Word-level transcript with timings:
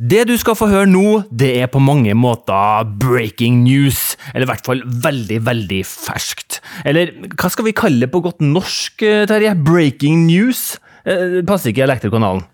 Det 0.00 0.22
du 0.30 0.32
skal 0.40 0.56
få 0.56 0.64
høre 0.70 0.88
nå, 0.88 1.26
det 1.28 1.50
er 1.60 1.68
på 1.68 1.80
mange 1.84 2.14
måter 2.16 2.86
breaking 3.02 3.58
news. 3.66 4.14
Eller 4.32 4.46
i 4.46 4.48
hvert 4.48 4.64
fall 4.64 4.80
veldig, 5.04 5.42
veldig 5.44 5.80
ferskt. 5.84 6.62
Eller 6.88 7.10
hva 7.34 7.50
skal 7.52 7.66
vi 7.66 7.74
kalle 7.76 8.06
det 8.06 8.08
på 8.14 8.22
godt 8.24 8.40
norsk, 8.40 9.04
eh, 9.04 9.26
Terje? 9.28 9.52
Breaking 9.60 10.22
news? 10.24 10.78
Eh, 11.04 11.42
passer 11.44 11.74
ikke 11.74 11.84
Elektrokanalen. 11.84 12.46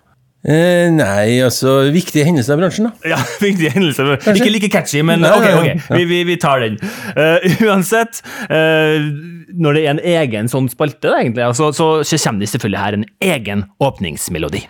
Eh, 0.46 0.88
nei, 0.94 1.38
altså 1.42 1.88
Viktige 1.90 2.26
hendelser 2.26 2.54
i 2.54 2.60
bransjen, 2.60 2.88
da. 2.90 2.92
Ja, 3.14 3.20
viktige 3.42 3.70
hendelser. 3.76 4.16
Kanskje? 4.24 4.42
Ikke 4.42 4.54
like 4.56 4.70
catchy, 4.74 5.04
men 5.06 5.22
Nei, 5.22 5.30
ok, 5.30 5.46
ok, 5.60 5.68
ja. 5.70 6.00
vi, 6.00 6.04
vi, 6.10 6.22
vi 6.26 6.36
tar 6.42 6.64
den. 6.66 6.80
Uh, 7.14 7.46
uansett, 7.66 8.24
uh, 8.50 9.06
når 9.54 9.78
det 9.78 9.84
er 9.84 9.94
en 9.94 10.02
egen 10.18 10.50
sånn 10.50 10.66
spalte, 10.72 11.12
da, 11.12 11.20
egentlig, 11.22 11.46
altså, 11.46 11.70
så, 11.70 11.92
så 12.02 12.18
kommer 12.26 12.42
det 12.42 12.50
selvfølgelig 12.50 12.82
her 12.82 12.98
en 12.98 13.06
egen 13.22 13.64
åpningsmelodi. 13.78 14.66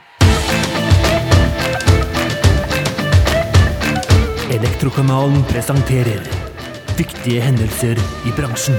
Elektrokanalen 4.86 5.40
presenterer 5.50 6.20
viktige 6.96 7.40
hendelser 7.42 7.98
i 7.98 8.34
bransjen. 8.36 8.76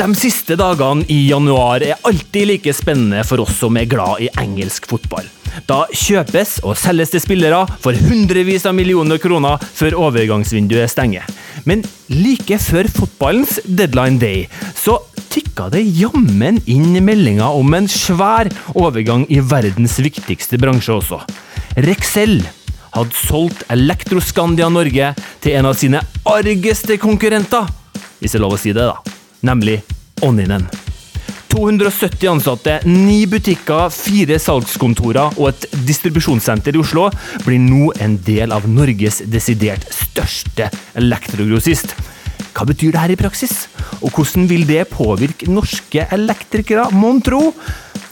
De 0.00 0.08
siste 0.18 0.56
dagene 0.58 1.06
i 1.06 1.20
januar 1.28 1.84
er 1.86 2.02
alltid 2.02 2.48
like 2.50 2.74
spennende 2.74 3.22
for 3.22 3.44
oss 3.44 3.54
som 3.60 3.78
er 3.78 3.86
glad 3.86 4.24
i 4.26 4.32
engelsk 4.42 4.90
fotball. 4.90 5.30
Da 5.70 5.84
kjøpes 5.94 6.56
og 6.66 6.74
selges 6.80 7.14
det 7.14 7.22
spillere 7.22 7.68
for 7.78 7.94
hundrevis 8.08 8.66
av 8.66 8.74
millioner 8.74 9.22
kroner 9.22 9.62
før 9.62 10.00
overgangsvinduet 10.08 10.90
stenger. 10.90 11.30
Men 11.68 11.84
like 12.10 12.58
før 12.62 12.88
fotballens 12.90 13.58
deadline 13.64 14.18
day 14.22 14.46
så 14.78 14.98
tikka 15.32 15.68
det 15.72 15.84
jammen 15.96 16.58
inn 16.70 16.96
meldinger 17.04 17.56
om 17.56 17.74
en 17.76 17.88
svær 17.90 18.50
overgang 18.74 19.24
i 19.32 19.40
verdens 19.40 19.98
viktigste 20.02 20.60
bransje 20.60 20.98
også. 20.98 21.22
Rexel 21.86 22.40
hadde 22.92 23.16
solgt 23.16 23.64
Elektroskandia 23.72 24.68
Norge 24.72 25.14
til 25.40 25.56
en 25.56 25.70
av 25.70 25.78
sine 25.78 26.02
argeste 26.28 26.98
konkurrenter, 27.00 27.70
hvis 28.20 28.34
det 28.34 28.40
er 28.40 28.44
lov 28.44 28.58
å 28.58 28.60
si 28.60 28.74
det, 28.76 28.88
da. 28.90 29.16
Nemlig 29.48 29.80
Onninen. 30.22 30.68
270 31.52 32.30
ansatte, 32.30 32.78
ni 32.88 33.26
butikker, 33.28 33.90
fire 33.92 34.38
salgskontorer 34.40 35.36
og 35.36 35.50
et 35.50 35.66
distribusjonssenter 35.84 36.72
i 36.72 36.80
Oslo 36.80 37.10
blir 37.44 37.60
nå 37.60 37.90
en 38.00 38.16
del 38.24 38.54
av 38.56 38.64
Norges 38.70 39.20
desidert 39.28 39.84
største 39.92 40.70
elektrogrossist. 40.96 41.92
Hva 42.56 42.64
betyr 42.68 42.94
det 42.94 43.02
her 43.02 43.12
i 43.12 43.18
praksis? 43.20 43.66
Og 44.00 44.16
hvordan 44.16 44.48
vil 44.48 44.64
det 44.68 44.86
påvirke 44.92 45.50
norske 45.52 46.06
elektrikere, 46.16 46.88
mon 46.96 47.20
tro? 47.24 47.50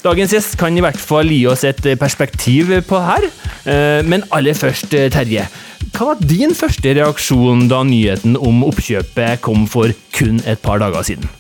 Dagens 0.04 0.36
gjest 0.36 0.56
kan 0.60 0.76
i 0.76 0.84
hvert 0.84 1.00
fall 1.00 1.32
gi 1.32 1.42
oss 1.48 1.64
et 1.68 1.80
perspektiv 2.00 2.72
på 2.88 3.02
her. 3.04 3.28
Eh, 3.64 4.00
Men 4.04 4.24
aller 4.32 4.56
først, 4.56 4.92
eh, 4.94 5.10
Terje. 5.12 5.48
Hva 5.92 6.12
var 6.12 6.16
din 6.20 6.52
første 6.54 6.94
reaksjon 6.94 7.68
da 7.68 7.82
nyheten 7.84 8.36
om 8.36 8.64
oppkjøpet 8.64 9.40
kom 9.40 9.66
for 9.66 9.92
kun 10.12 10.40
et 10.46 10.60
par 10.62 10.78
dager 10.78 11.02
siden? 11.02 11.39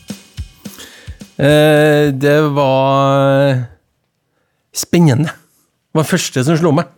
Eh, 1.40 2.10
det 2.12 2.38
var 2.54 3.62
spennende. 4.76 5.32
Det 5.32 5.96
var 5.98 6.04
det 6.04 6.12
første 6.12 6.44
som 6.46 6.58
slo 6.60 6.72
meg. 6.76 6.90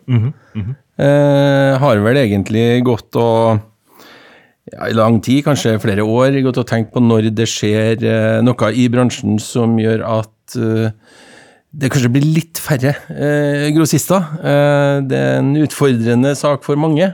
Eh, 0.99 1.77
har 1.81 2.01
vel 2.05 2.19
egentlig 2.21 2.83
gått 2.85 3.15
og 3.17 3.61
ja, 4.69 4.87
i 4.89 4.95
lang 4.95 5.17
tid, 5.23 5.41
kanskje 5.47 5.79
flere 5.81 6.05
år, 6.05 6.35
gått 6.45 6.59
og 6.61 6.67
tenkt 6.69 6.93
på 6.93 7.01
når 7.01 7.31
det 7.35 7.47
skjer 7.49 8.03
eh, 8.03 8.41
noe 8.45 8.69
i 8.77 8.85
bransjen 8.93 9.39
som 9.41 9.73
gjør 9.81 10.05
at 10.05 10.57
eh, 10.59 10.93
det 11.73 11.89
kanskje 11.89 12.11
blir 12.13 12.27
litt 12.35 12.61
færre 12.61 12.93
eh, 13.09 13.67
grossister. 13.73 14.21
Eh, 14.43 15.01
det 15.09 15.17
er 15.17 15.39
en 15.41 15.53
utfordrende 15.63 16.35
sak 16.37 16.61
for 16.67 16.77
mange. 16.79 17.09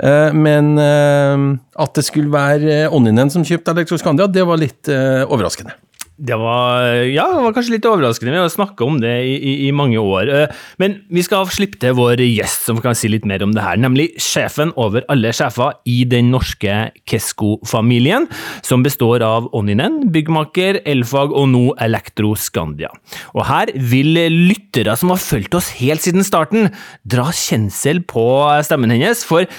Eh, 0.00 0.30
men 0.34 0.72
at 0.80 1.94
det 1.94 2.06
skulle 2.08 2.32
være 2.32 2.88
Onninen 2.94 3.30
som 3.30 3.44
kjøpte 3.46 3.74
Elektroskandia, 3.76 4.26
det 4.26 4.46
var 4.48 4.60
litt 4.60 4.88
overraskende. 4.88 5.76
Det 6.14 6.36
var, 6.38 6.84
ja, 7.10 7.24
det 7.26 7.40
var 7.42 7.54
kanskje 7.56 7.72
litt 7.74 7.86
overraskende. 7.90 8.30
Vi 8.30 8.38
har 8.38 8.50
snakka 8.52 8.86
om 8.86 9.00
det 9.02 9.14
i, 9.26 9.32
i, 9.34 9.54
i 9.66 9.70
mange 9.74 9.98
år. 9.98 10.28
Eh, 10.30 10.60
Men 10.78 11.00
vi 11.10 11.24
skal 11.26 11.48
slippe 11.50 11.80
til 11.82 11.96
vår 11.98 12.22
gjest 12.22 12.68
som 12.68 12.78
kan 12.84 12.94
si 12.94 13.10
litt 13.10 13.26
mer 13.26 13.42
om 13.42 13.50
det 13.56 13.64
her. 13.64 13.80
Nemlig 13.82 14.12
sjefen 14.22 14.70
over 14.78 15.02
alle 15.10 15.32
sjefer 15.34 15.74
i 15.90 16.04
den 16.06 16.30
norske 16.30 16.76
Kesko-familien, 17.10 18.28
som 18.62 18.86
består 18.86 19.26
av 19.26 19.50
Onninen, 19.58 20.04
byggmaker, 20.14 20.84
Elfag 20.86 21.34
og 21.34 21.50
nå 21.50 21.64
Elektro 21.82 22.36
Skandia. 22.38 22.92
Og 23.34 23.46
her 23.50 23.74
vil 23.74 24.14
lyttere 24.30 24.94
som 25.00 25.10
har 25.10 25.22
fulgt 25.22 25.58
oss 25.58 25.74
helt 25.80 26.06
siden 26.06 26.22
starten, 26.26 26.70
dra 27.02 27.26
kjensel 27.34 28.04
på 28.06 28.28
stemmen 28.62 28.94
hennes. 28.94 29.26
for 29.26 29.50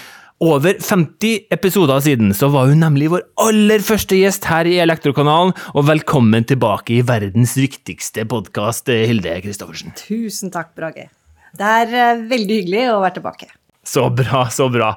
over 0.44 0.76
50 0.84 1.48
episoder 1.54 2.02
siden 2.04 2.34
så 2.36 2.50
var 2.52 2.68
hun 2.68 2.82
nemlig 2.84 3.08
vår 3.14 3.24
aller 3.40 3.84
første 3.86 4.18
gjest 4.20 4.48
her 4.50 4.68
i 4.68 4.78
Elektrokanalen, 4.84 5.54
og 5.74 5.88
velkommen 5.88 6.44
tilbake 6.48 6.98
i 6.98 7.04
verdens 7.08 7.56
viktigste 7.56 8.26
podkast, 8.28 8.92
Hilde 8.92 9.38
Kristoffersen. 9.46 9.96
Tusen 10.00 10.52
takk, 10.52 10.74
Brage. 10.76 11.08
Det 11.56 11.70
er 11.84 11.94
eh, 11.96 12.26
veldig 12.28 12.60
hyggelig 12.60 12.90
å 12.92 13.00
være 13.04 13.18
tilbake. 13.22 13.48
Så 13.86 14.08
bra, 14.10 14.48
så 14.50 14.66
bra. 14.74 14.90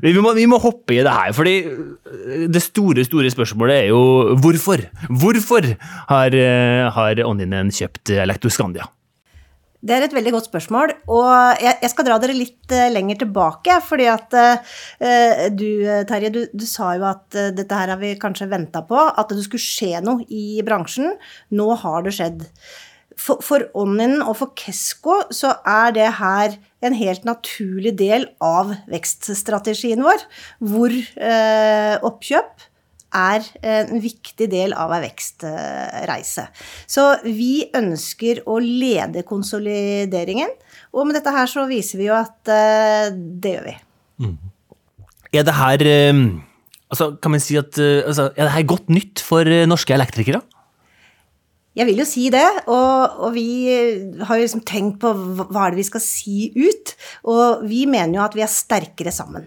Vi 0.00 0.14
må, 0.22 0.30
vi 0.36 0.46
må 0.48 0.60
hoppe 0.62 0.94
i 0.94 1.02
det 1.02 1.12
her, 1.12 1.32
fordi 1.34 1.56
det 2.46 2.62
store, 2.62 3.02
store 3.04 3.32
spørsmålet 3.34 3.80
er 3.82 3.88
jo 3.90 4.36
hvorfor? 4.38 4.86
Hvorfor 5.10 5.72
har, 6.12 6.36
eh, 6.40 6.86
har 6.94 7.24
Onninen 7.26 7.74
kjøpt 7.74 8.14
Elektroskandia? 8.22 8.86
Det 9.84 9.92
er 9.92 10.06
et 10.06 10.14
veldig 10.16 10.32
godt 10.34 10.48
spørsmål, 10.48 10.92
og 11.12 11.60
jeg, 11.60 11.90
skal 11.92 12.06
dra 12.08 12.16
dere 12.22 12.36
litt 12.36 12.72
eh, 12.72 12.88
lenger 12.92 13.20
tilbake. 13.22 13.76
fordi 13.84 14.08
at 14.08 14.36
eh, 14.38 15.46
du, 15.52 15.68
Terje, 16.08 16.32
du, 16.32 16.40
du 16.52 16.64
sa 16.66 16.94
jo 16.96 17.04
at 17.08 17.36
eh, 17.36 17.52
dette 17.54 17.76
her 17.76 17.92
har 17.92 18.00
vi 18.00 18.16
kanskje 18.20 18.48
venta 18.50 18.82
på. 18.86 18.96
At 18.96 19.30
det 19.30 19.44
skulle 19.44 19.62
skje 19.62 20.02
noe 20.04 20.24
i 20.32 20.62
bransjen. 20.66 21.14
Nå 21.52 21.68
har 21.84 22.06
det 22.06 22.16
skjedd. 22.16 22.46
For, 23.16 23.40
for 23.40 23.64
og 23.72 24.32
for 24.36 24.52
Kesko 24.58 25.22
så 25.32 25.54
er 25.64 25.92
det 25.96 26.08
her 26.18 26.56
en 26.84 26.96
helt 26.96 27.24
naturlig 27.24 27.94
del 27.96 28.28
av 28.44 28.74
vekststrategien 28.92 30.04
vår, 30.04 30.24
hvor 30.60 30.92
eh, 30.92 31.96
oppkjøp 32.04 32.66
er 33.14 33.46
en 33.62 34.00
viktig 34.02 34.48
del 34.52 34.74
av 34.76 34.90
ei 34.96 35.02
vekstreise. 35.06 36.48
Så 36.90 37.06
vi 37.24 37.68
ønsker 37.76 38.42
å 38.50 38.58
lede 38.62 39.22
konsolideringen, 39.28 40.50
og 40.96 41.08
med 41.08 41.18
dette 41.18 41.32
her 41.34 41.48
så 41.50 41.68
viser 41.70 42.02
vi 42.02 42.10
jo 42.10 42.18
at 42.18 42.52
eh, 42.52 43.14
det 43.14 43.56
gjør 43.56 43.70
vi. 43.70 43.76
Er 45.34 45.46
det 45.46 45.56
her 45.56 45.82
eh, 45.84 46.20
altså, 46.90 47.14
Kan 47.20 47.34
man 47.34 47.42
si 47.42 47.56
at 47.58 47.78
eh, 47.82 48.04
altså, 48.06 48.30
Er 48.36 48.46
det 48.46 48.54
her 48.54 48.68
godt 48.74 48.92
nytt 48.92 49.22
for 49.24 49.46
eh, 49.46 49.66
norske 49.68 49.94
elektrikere? 49.94 50.42
Jeg 51.76 51.90
vil 51.90 51.98
jo 52.00 52.06
si 52.08 52.30
det, 52.32 52.46
og, 52.72 53.18
og 53.20 53.34
vi 53.34 53.68
har 54.24 54.38
jo 54.38 54.44
liksom 54.46 54.62
tenkt 54.64 54.94
på 55.02 55.10
hva 55.12 55.66
er 55.66 55.74
det 55.74 55.82
vi 55.82 55.84
skal 55.84 56.00
si 56.00 56.46
ut. 56.56 56.94
Og 57.28 57.66
vi 57.68 57.82
mener 57.84 58.16
jo 58.16 58.22
at 58.24 58.32
vi 58.32 58.40
er 58.46 58.48
sterkere 58.48 59.12
sammen. 59.12 59.44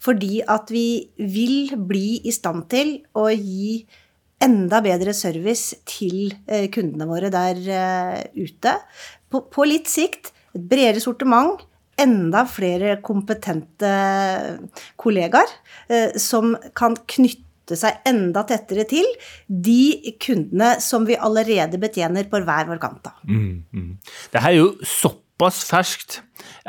Fordi 0.00 0.40
at 0.48 0.70
vi 0.72 1.10
vil 1.18 1.74
bli 1.88 2.20
i 2.24 2.32
stand 2.34 2.68
til 2.72 2.96
å 3.16 3.28
gi 3.32 3.82
enda 4.40 4.80
bedre 4.84 5.12
service 5.16 5.76
til 5.88 6.30
eh, 6.48 6.68
kundene 6.72 7.08
våre 7.08 7.30
der 7.32 7.60
eh, 7.60 8.22
ute. 8.40 8.76
På, 9.30 9.44
på 9.52 9.66
litt 9.68 9.90
sikt 9.90 10.32
et 10.56 10.64
bredere 10.70 11.02
sortiment, 11.02 11.60
enda 12.00 12.46
flere 12.48 12.96
kompetente 13.04 13.92
kollegaer 15.00 15.52
eh, 15.92 16.16
som 16.16 16.54
kan 16.76 16.96
knytte 16.96 17.76
seg 17.78 18.00
enda 18.08 18.42
tettere 18.48 18.86
til 18.88 19.06
de 19.46 20.14
kundene 20.22 20.72
som 20.82 21.04
vi 21.06 21.18
allerede 21.20 21.78
betjener 21.82 22.26
på 22.30 22.40
hver 22.46 22.70
vår 22.72 22.80
kant. 22.82 23.04
da. 23.04 23.12
Det 24.32 24.42
her 24.42 24.56
er 24.56 24.62
jo 24.62 24.72
såpass 25.40 25.64
ferskt 25.68 26.20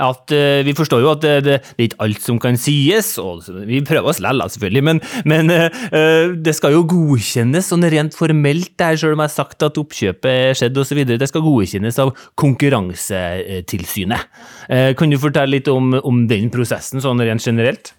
at 0.01 0.31
uh, 0.33 0.61
vi 0.65 0.73
forstår 0.75 1.01
jo 1.03 1.11
at 1.11 1.21
det, 1.23 1.33
det, 1.45 1.57
det 1.63 1.83
er 1.83 1.89
ikke 1.89 2.03
alt 2.05 2.23
som 2.23 2.39
kan 2.41 2.57
sies, 2.59 3.13
og 3.21 3.43
vi 3.67 3.81
prøver 3.85 4.09
oss 4.11 4.21
lell, 4.23 4.41
selvfølgelig, 4.53 4.83
men, 4.87 5.01
men 5.27 5.51
eh, 5.51 6.33
det 6.41 6.53
skal 6.57 6.75
jo 6.75 6.85
godkjennes 6.89 7.69
sånn 7.71 7.85
rent 7.91 8.15
formelt, 8.17 8.71
det 8.79 8.87
her, 8.87 8.99
selv 8.99 9.17
om 9.17 9.23
jeg 9.23 9.29
har 9.29 9.35
sagt 9.35 9.67
at 9.67 9.79
oppkjøpet 9.81 10.29
er 10.31 10.57
skjedd 10.57 10.79
osv. 10.81 11.03
Det 11.11 11.29
skal 11.29 11.45
godkjennes 11.45 11.99
av 12.01 12.13
Konkurransetilsynet. 12.39 14.27
Uh, 14.71 14.91
Kan 14.97 15.11
du 15.11 15.19
fortelle 15.21 15.57
litt 15.57 15.71
om, 15.71 15.93
om 16.07 16.25
den 16.29 16.51
prosessen 16.53 17.03
sånn 17.03 17.21
rent 17.21 17.45
generelt? 17.45 17.93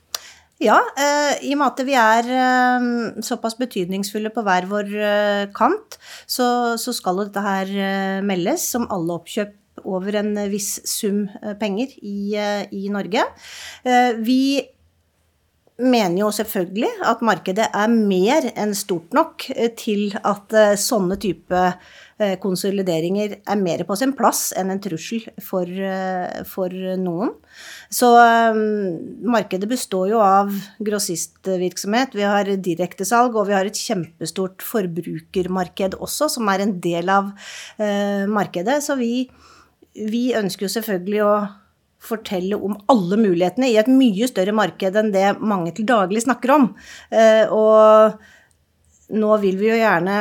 Ja, 0.62 0.78
i 1.42 1.56
og 1.56 1.58
med 1.58 1.72
at 1.72 1.80
vi 1.82 1.94
er 1.98 2.26
såpass 3.26 3.56
betydningsfulle 3.58 4.30
på 4.30 4.44
hver 4.46 4.69
vår 4.70 4.92
kant, 5.56 5.96
så, 6.30 6.46
skal 6.78 7.19
jo 7.19 7.24
dette 7.26 7.42
her 7.42 8.22
meldes 8.22 8.69
som 8.70 8.86
alle 8.94 9.16
oppkjøp 9.16 9.56
over 9.84 10.20
en 10.20 10.36
viss 10.52 10.76
sum 10.88 11.24
eh, 11.42 11.56
penger 11.58 11.96
i, 12.02 12.34
eh, 12.36 12.69
i 12.72 12.88
Norge. 12.92 13.26
Eh, 13.84 14.12
vi 14.22 14.42
mener 15.82 16.20
jo 16.20 16.28
selvfølgelig 16.30 16.90
at 17.08 17.22
markedet 17.24 17.64
er 17.74 17.90
mer 17.90 18.44
enn 18.60 18.74
stort 18.76 19.14
nok 19.16 19.48
til 19.80 20.12
at 20.20 20.52
sånne 20.78 21.16
type 21.19 21.62
konsolideringer 22.44 23.32
er 23.40 23.58
mer 23.58 23.82
på 23.88 23.96
sin 23.98 24.12
plass 24.14 24.52
enn 24.54 24.70
en 24.70 24.82
trussel 24.84 25.24
for, 25.42 25.66
for 26.46 26.76
noen. 27.00 27.32
Så 27.90 28.12
markedet 29.26 29.66
består 29.72 30.12
jo 30.12 30.20
av 30.22 30.52
grossistvirksomhet, 30.86 32.14
vi 32.14 32.28
har 32.30 32.52
direktesalg, 32.62 33.34
og 33.34 33.48
vi 33.48 33.56
har 33.56 33.66
et 33.66 33.82
kjempestort 33.88 34.62
forbrukermarked 34.62 35.96
også, 35.98 36.30
som 36.36 36.52
er 36.52 36.62
en 36.62 36.76
del 36.84 37.10
av 37.10 37.32
markedet. 38.30 38.78
Så 38.86 39.00
vi, 39.00 39.26
vi 39.94 40.30
ønsker 40.38 40.66
jo 40.66 40.72
selvfølgelig 40.72 41.24
å 41.26 41.34
fortelle 42.02 42.58
om 42.58 42.74
alle 42.90 43.18
mulighetene 43.20 43.68
i 43.70 43.78
et 43.78 43.90
mye 43.90 44.26
større 44.30 44.54
marked 44.56 44.96
enn 44.98 45.12
det 45.14 45.36
mange 45.38 45.74
til 45.76 45.86
daglig 45.86 46.24
snakker 46.24 46.54
om. 46.56 46.64
Eh, 47.14 47.46
og 47.46 48.18
nå 49.12 49.36
vil 49.44 49.60
vi 49.60 49.70
jo 49.70 49.78
gjerne 49.78 50.16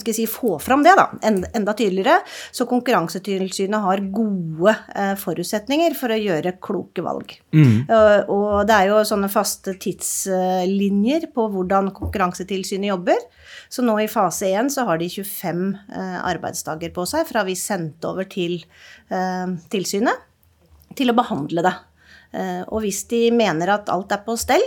skal 0.00 0.16
si, 0.16 0.26
få 0.30 0.56
fram 0.62 0.84
det 0.84 0.94
da, 0.96 1.08
enda 1.28 1.74
tydeligere. 1.76 2.20
Så 2.54 2.66
Konkurransetilsynet 2.70 3.84
har 3.84 4.04
gode 4.14 4.74
eh, 4.94 5.12
forutsetninger 5.20 5.96
for 5.98 6.14
å 6.14 6.20
gjøre 6.20 6.54
kloke 6.62 7.04
valg. 7.04 7.34
Mm. 7.52 7.90
Og 8.32 8.62
det 8.68 8.78
er 8.78 8.90
jo 8.92 9.02
sånne 9.06 9.30
faste 9.32 9.76
tidslinjer 9.82 11.28
på 11.34 11.46
hvordan 11.52 11.92
Konkurransetilsynet 11.96 12.92
jobber. 12.92 13.20
Så 13.72 13.84
nå 13.84 13.98
i 14.00 14.10
fase 14.10 14.50
1 14.52 14.72
så 14.72 14.86
har 14.88 15.00
de 15.02 15.10
25 15.12 15.64
eh, 15.92 16.18
arbeidsdager 16.32 16.92
på 16.94 17.06
seg 17.08 17.28
fra 17.28 17.44
vi 17.48 17.58
sendte 17.58 18.12
over 18.12 18.28
til 18.30 18.60
tilsynet 19.72 20.28
til 20.96 21.12
å 21.12 21.16
behandle 21.16 21.64
det. 21.64 21.74
Eh, 22.32 22.62
og 22.68 22.84
hvis 22.84 23.04
de 23.10 23.26
mener 23.34 23.74
at 23.74 23.90
alt 23.92 24.12
er 24.14 24.22
på 24.24 24.36
stell, 24.40 24.64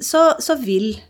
så, 0.00 0.36
så 0.40 0.56
vil 0.60 0.92
eh, 0.94 1.09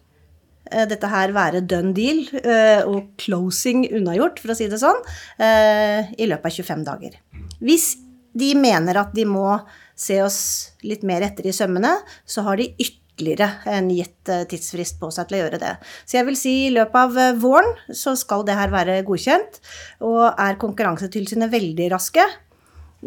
dette 0.91 1.09
her 1.11 1.33
være 1.35 1.65
done 1.67 1.95
deal 1.97 2.23
eh, 2.43 2.85
og 2.87 3.17
closing 3.21 3.87
unnagjort, 3.89 4.39
for 4.43 4.53
å 4.53 4.59
si 4.59 4.69
det 4.71 4.81
sånn, 4.83 5.01
i 5.41 6.29
løpet 6.29 6.47
av 6.47 6.57
25 6.61 6.87
dager. 6.87 7.19
Hvis 7.65 7.93
de 8.37 8.53
mener 8.59 9.01
at 9.01 9.15
de 9.17 9.27
må 9.27 9.59
se 9.99 10.21
oss 10.23 10.41
litt 10.87 11.03
mer 11.07 11.25
etter 11.27 11.49
i 11.51 11.55
sømmene, 11.55 11.97
så 12.29 12.45
har 12.47 12.61
de 12.61 12.71
ytterligere 12.71 13.49
en 13.69 13.91
gitt 13.93 14.31
tidsfrist 14.53 15.01
på 15.01 15.11
seg 15.13 15.29
til 15.29 15.39
å 15.39 15.43
gjøre 15.43 15.61
det. 15.61 15.75
Så 16.05 16.21
jeg 16.21 16.29
vil 16.29 16.39
si 16.39 16.55
i 16.69 16.73
løpet 16.77 17.01
av 17.03 17.41
våren 17.43 17.75
så 17.91 18.15
skal 18.17 18.47
det 18.49 18.57
her 18.57 18.73
være 18.73 19.01
godkjent. 19.09 19.59
Og 20.07 20.23
er 20.31 20.61
Konkurransetilsynet 20.63 21.53
veldig 21.53 21.91
raske, 21.93 22.25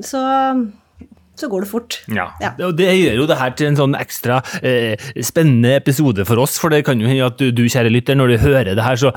så 0.01 0.21
så 1.39 1.49
går 1.49 1.65
det 1.65 1.69
fort. 1.71 1.97
Ja, 2.13 2.27
ja. 2.41 2.51
og 2.67 2.75
Det 2.77 2.91
gjør 2.93 3.23
jo 3.23 3.29
det 3.29 3.39
her 3.39 3.55
til 3.57 3.71
en 3.71 3.79
sånn 3.79 3.97
ekstra 3.97 4.39
eh, 4.61 4.93
spennende 5.25 5.73
episode 5.79 6.25
for 6.29 6.41
oss. 6.43 6.59
For 6.61 6.73
det 6.73 6.83
kan 6.85 7.01
jo 7.01 7.09
hende 7.09 7.25
at 7.25 7.39
du, 7.41 7.49
du, 7.55 7.65
kjære 7.65 7.91
lytter, 7.93 8.17
når 8.19 8.33
du 8.33 8.37
hører 8.45 8.73
det 8.73 8.85
her, 8.85 8.99
så 8.99 9.13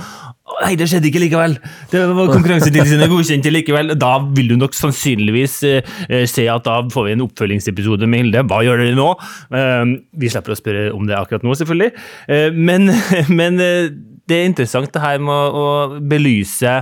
Nei, 0.57 0.77
det 0.79 0.87
skjedde 0.89 1.09
ikke 1.11 1.21
likevel! 1.21 1.57
Det 1.91 2.01
var 2.17 2.31
Konkurransetilsynet 2.31 3.11
godkjente 3.11 3.51
likevel. 3.51 3.91
Da 3.99 4.13
vil 4.25 4.53
du 4.53 4.55
nok 4.57 4.77
sannsynligvis 4.79 5.57
eh, 5.69 6.23
se 6.31 6.47
at 6.49 6.65
da 6.65 6.79
får 6.93 7.09
vi 7.09 7.17
en 7.17 7.25
oppfølgingsepisode 7.27 8.09
med 8.09 8.23
Hilde. 8.23 8.45
Hva 8.49 8.63
gjør 8.65 8.81
dere 8.81 8.97
nå? 8.97 9.09
Eh, 9.51 9.83
vi 10.17 10.31
slipper 10.33 10.55
å 10.55 10.59
spørre 10.59 10.87
om 10.97 11.05
det 11.11 11.19
akkurat 11.19 11.45
nå, 11.45 11.57
selvfølgelig. 11.61 11.91
Eh, 12.31 12.57
men, 12.57 12.89
men 13.41 13.61
eh, 13.61 13.91
det 14.27 14.39
er 14.39 14.49
interessant 14.49 14.95
det 14.95 15.03
her 15.03 15.21
med 15.23 15.35
å, 15.35 15.67
å 15.67 16.01
belyse 16.15 16.79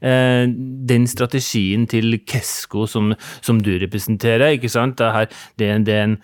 den 0.00 1.08
strategien 1.10 1.86
til 1.90 2.20
Kesko 2.28 2.86
som, 2.86 3.14
som, 3.40 3.62
du 3.62 3.74
representerer. 3.82 4.56
ikke 4.56 4.70
sant? 4.72 4.98
Det, 4.98 5.10
her, 5.14 5.26
det, 5.58 5.72
det 5.88 5.96
er 5.96 6.06
en 6.06 6.20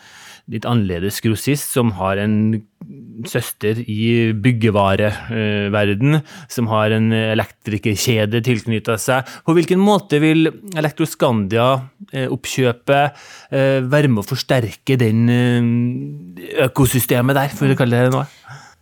litt 0.52 0.66
annerledes 0.68 1.22
grossist 1.24 1.70
som 1.72 1.94
har 1.96 2.18
en 2.20 2.34
søster 3.30 3.78
i 3.80 4.32
byggevareverden, 4.44 6.18
som 6.52 6.66
har 6.68 6.92
en 6.92 7.12
elektrikerkjede 7.16 8.42
tilknytta 8.44 8.98
seg. 9.00 9.24
På 9.46 9.54
hvilken 9.56 9.80
måte 9.80 10.20
vil 10.20 10.52
Elektroskandia-oppkjøpet 10.76 13.04
eh, 13.56 13.80
være 13.88 14.08
med 14.10 14.20
å 14.20 14.28
forsterke 14.28 14.96
den 15.00 15.28
eh, 15.32 15.64
økosystemet 16.68 17.32
der, 17.40 17.48
for 17.56 17.72
å 17.72 17.78
kalle 17.78 18.04
det 18.04 18.12
noe? 18.12 18.28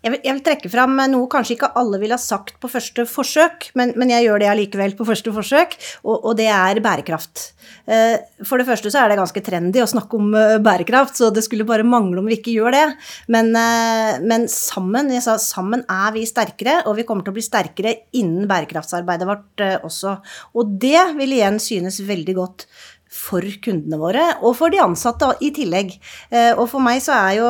Jeg 0.02 0.10
vil, 0.10 0.20
jeg 0.26 0.34
vil, 0.34 0.42
trekke 0.42 0.70
fram 0.72 0.96
noe 1.12 1.28
kanskje 1.30 1.54
ikke 1.54 1.70
alle 1.78 2.00
ville 2.02 2.16
ha 2.16 2.20
sagt 2.20 2.56
på 2.62 2.70
første 2.70 3.04
forsøk, 3.06 3.68
men, 3.78 3.92
men 3.98 4.10
jeg 4.10 4.26
gjør 4.26 4.42
det 4.42 4.48
allikevel 4.50 4.96
på 4.98 5.06
første 5.06 5.30
forsøk, 5.34 5.76
og, 6.02 6.16
og, 6.16 6.32
det 6.40 6.48
er 6.50 6.80
bærekraft. 6.82 7.44
Eh, 7.86 8.16
for 8.46 8.58
det 8.58 8.66
første 8.66 8.90
så 8.90 9.02
er 9.02 9.12
det 9.12 9.20
ganske 9.20 9.44
trendy 9.46 9.82
å 9.82 9.88
snakke 9.90 10.18
om 10.18 10.34
eh, 10.38 10.56
bærekraft, 10.62 11.20
så 11.20 11.30
det 11.34 11.44
skulle 11.46 11.66
bare 11.68 11.86
mangle 11.86 12.18
om 12.18 12.30
vi 12.30 12.40
ikke 12.40 12.56
gjør 12.56 12.74
det. 12.74 12.84
Men, 13.30 13.52
eh, 13.58 14.18
men 14.26 14.48
sammen, 14.50 15.12
jeg 15.14 15.22
sa 15.22 15.36
sammen 15.42 15.86
er 15.86 16.10
vi 16.16 16.26
sterkere, 16.26 16.80
og 16.90 16.98
vi 16.98 17.06
kommer 17.06 17.22
til 17.22 17.34
å 17.34 17.38
bli 17.38 17.46
sterkere 17.46 17.94
innen 18.18 18.50
bærekraftsarbeidet 18.50 19.28
vårt 19.30 19.66
også. 19.86 20.16
Og 20.58 20.74
det 20.82 21.12
vil 21.20 21.38
igjen 21.38 21.62
synes 21.62 22.02
veldig 22.08 22.36
godt 22.40 22.66
for 23.12 23.44
kundene 23.64 24.00
våre, 24.00 24.24
og 24.40 24.56
for 24.56 24.72
de 24.72 24.80
ansatte 24.82 25.28
i 25.44 25.52
tillegg. 25.54 25.94
Eh, 26.32 26.52
og 26.56 26.66
for 26.72 26.82
meg 26.84 27.02
så 27.04 27.14
er 27.16 27.38
jo 27.42 27.48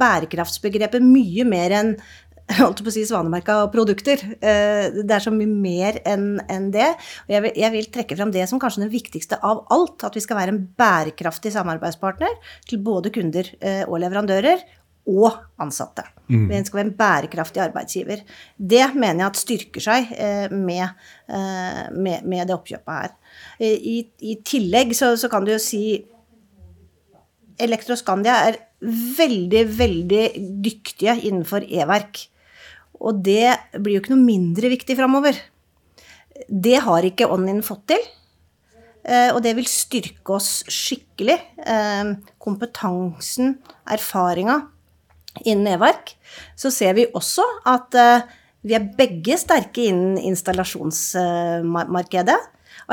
bærekraftsbegrepet 0.00 1.04
mye 1.04 1.44
mer 1.48 1.76
enn 1.76 1.96
holdt 2.58 2.82
på 2.84 2.90
å 2.90 2.94
si 2.94 3.04
svanemerka 3.08 3.56
produkter. 3.72 4.20
Eh, 4.36 5.00
det 5.00 5.16
er 5.16 5.24
så 5.24 5.32
mye 5.32 5.48
mer 5.48 6.00
enn 6.04 6.70
det. 6.74 6.90
Og 7.26 7.36
jeg 7.36 7.44
vil, 7.46 7.54
jeg 7.64 7.74
vil 7.76 7.90
trekke 7.94 8.18
fram 8.18 8.34
det 8.34 8.48
som 8.50 8.60
kanskje 8.60 8.84
den 8.84 8.92
viktigste 8.92 9.40
av 9.40 9.64
alt. 9.74 10.04
At 10.04 10.16
vi 10.16 10.24
skal 10.24 10.40
være 10.40 10.54
en 10.54 10.64
bærekraftig 10.78 11.54
samarbeidspartner 11.56 12.36
til 12.68 12.82
både 12.84 13.12
kunder 13.14 13.48
eh, 13.60 13.84
og 13.88 14.00
leverandører 14.04 14.64
og 15.10 15.40
ansatte. 15.60 16.06
Mm. 16.28 16.46
Vi 16.48 16.60
skal 16.64 16.78
være 16.78 16.86
en 16.88 16.96
bærekraftig 16.98 17.62
arbeidsgiver. 17.64 18.22
Det 18.56 18.84
mener 18.94 19.24
jeg 19.24 19.28
at 19.28 19.40
styrker 19.40 19.84
seg 19.84 20.12
med, 20.56 21.04
med, 21.28 22.24
med 22.24 22.48
det 22.48 22.54
oppkjøpet 22.56 22.94
her. 22.94 23.12
I, 23.60 23.98
i 24.24 24.38
tillegg 24.46 24.94
så, 24.96 25.12
så, 25.20 25.28
kan 25.28 25.44
du 25.44 25.52
jo 25.52 25.60
si 25.60 25.84
Elektroskandia 27.60 28.38
er 28.48 28.56
veldig, 29.18 29.62
veldig 29.78 30.24
dyktige 30.64 31.16
innenfor 31.28 31.66
e-verk. 31.68 32.24
Og 33.04 33.20
det 33.24 33.54
blir 33.76 33.96
jo 33.96 34.02
ikke 34.02 34.14
noe 34.14 34.24
mindre 34.24 34.70
viktig 34.72 34.96
framover. 34.98 35.38
Det 36.48 36.80
har 36.82 37.06
ikke 37.06 37.28
Ånden 37.30 37.62
fått 37.66 37.88
til. 37.92 38.04
Eh, 39.04 39.30
og 39.34 39.42
det 39.44 39.54
vil 39.58 39.68
styrke 39.68 40.36
oss 40.36 40.62
skikkelig. 40.70 41.36
Eh, 41.60 42.14
kompetansen, 42.42 43.58
erfaringa 43.90 44.62
innen 45.42 45.66
e-verk. 45.74 46.16
Så 46.56 46.70
ser 46.74 46.94
vi 46.98 47.06
også 47.14 47.44
at 47.70 47.94
eh, 47.98 48.22
vi 48.64 48.74
er 48.78 48.90
begge 48.96 49.36
sterke 49.40 49.80
innen 49.90 50.18
installasjonsmarkedet. 50.30 52.40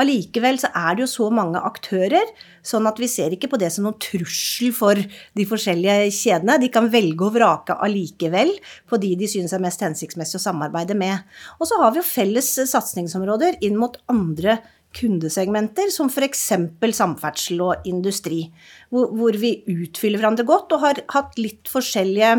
Allikevel 0.00 0.56
så 0.60 0.70
er 0.78 0.96
det 0.96 1.04
jo 1.04 1.10
så 1.10 1.26
mange 1.34 1.60
aktører, 1.60 2.28
sånn 2.64 2.86
at 2.88 3.00
vi 3.00 3.08
ser 3.10 3.34
ikke 3.34 3.50
på 3.52 3.58
det 3.60 3.68
som 3.74 3.84
noen 3.84 3.98
trussel 4.00 4.72
for 4.76 4.96
de 4.96 5.46
forskjellige 5.48 6.08
kjedene. 6.16 6.56
De 6.62 6.70
kan 6.72 6.88
velge 6.92 7.26
og 7.26 7.34
vrake 7.36 7.76
allikevel 7.84 8.54
på 8.88 9.00
de 9.02 9.12
de 9.20 9.28
synes 9.28 9.52
er 9.52 9.64
mest 9.64 9.84
hensiktsmessig 9.84 10.38
å 10.40 10.44
samarbeide 10.46 10.96
med. 10.98 11.26
Og 11.58 11.68
så 11.68 11.80
har 11.82 11.92
vi 11.92 12.00
jo 12.00 12.08
felles 12.08 12.48
satsingsområder 12.72 13.60
inn 13.66 13.76
mot 13.80 13.98
andre 14.12 14.62
kundesegmenter, 14.96 15.90
som 15.92 16.10
f.eks. 16.12 16.48
samferdsel 16.96 17.62
og 17.64 17.86
industri, 17.88 18.46
hvor, 18.92 19.12
hvor 19.16 19.38
vi 19.40 19.58
utfyller 19.70 20.20
hverandre 20.20 20.46
godt 20.48 20.74
og 20.76 20.84
har 20.84 21.02
hatt 21.14 21.38
litt 21.40 21.70
forskjellige 21.70 22.36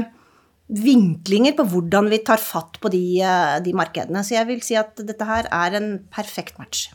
vinklinger 0.73 1.55
på 1.57 1.65
hvordan 1.69 2.09
vi 2.11 2.21
tar 2.25 2.41
fatt 2.41 2.79
på 2.81 2.91
de, 2.93 3.03
de 3.65 3.75
markedene. 3.75 4.23
Så 4.25 4.37
jeg 4.37 4.49
vil 4.49 4.63
si 4.65 4.77
at 4.79 4.97
dette 5.03 5.27
her 5.27 5.49
er 5.51 5.79
en 5.79 5.95
perfekt 6.13 6.59
match. 6.61 6.87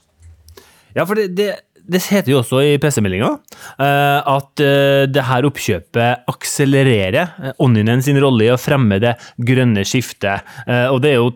Ja, 0.96 1.04
for 1.04 1.18
det, 1.18 1.28
det, 1.36 1.50
det 1.88 2.00
heter 2.08 2.32
jo 2.32 2.40
også 2.40 2.62
i 2.64 2.78
pressemeldinga 2.80 3.28
uh, 3.36 4.18
at 4.32 4.64
uh, 4.64 5.04
det 5.06 5.26
her 5.28 5.46
oppkjøpet 5.46 6.28
akselererer 6.32 7.54
Onninen 7.62 8.02
sin 8.04 8.18
rolle 8.22 8.48
i 8.48 8.52
å 8.54 8.60
fremme 8.60 8.98
det 9.04 9.14
grønne 9.36 9.84
skiftet. 9.86 10.48
Og 10.90 11.02
det 11.04 11.14
er 11.14 11.20
jo 11.20 11.30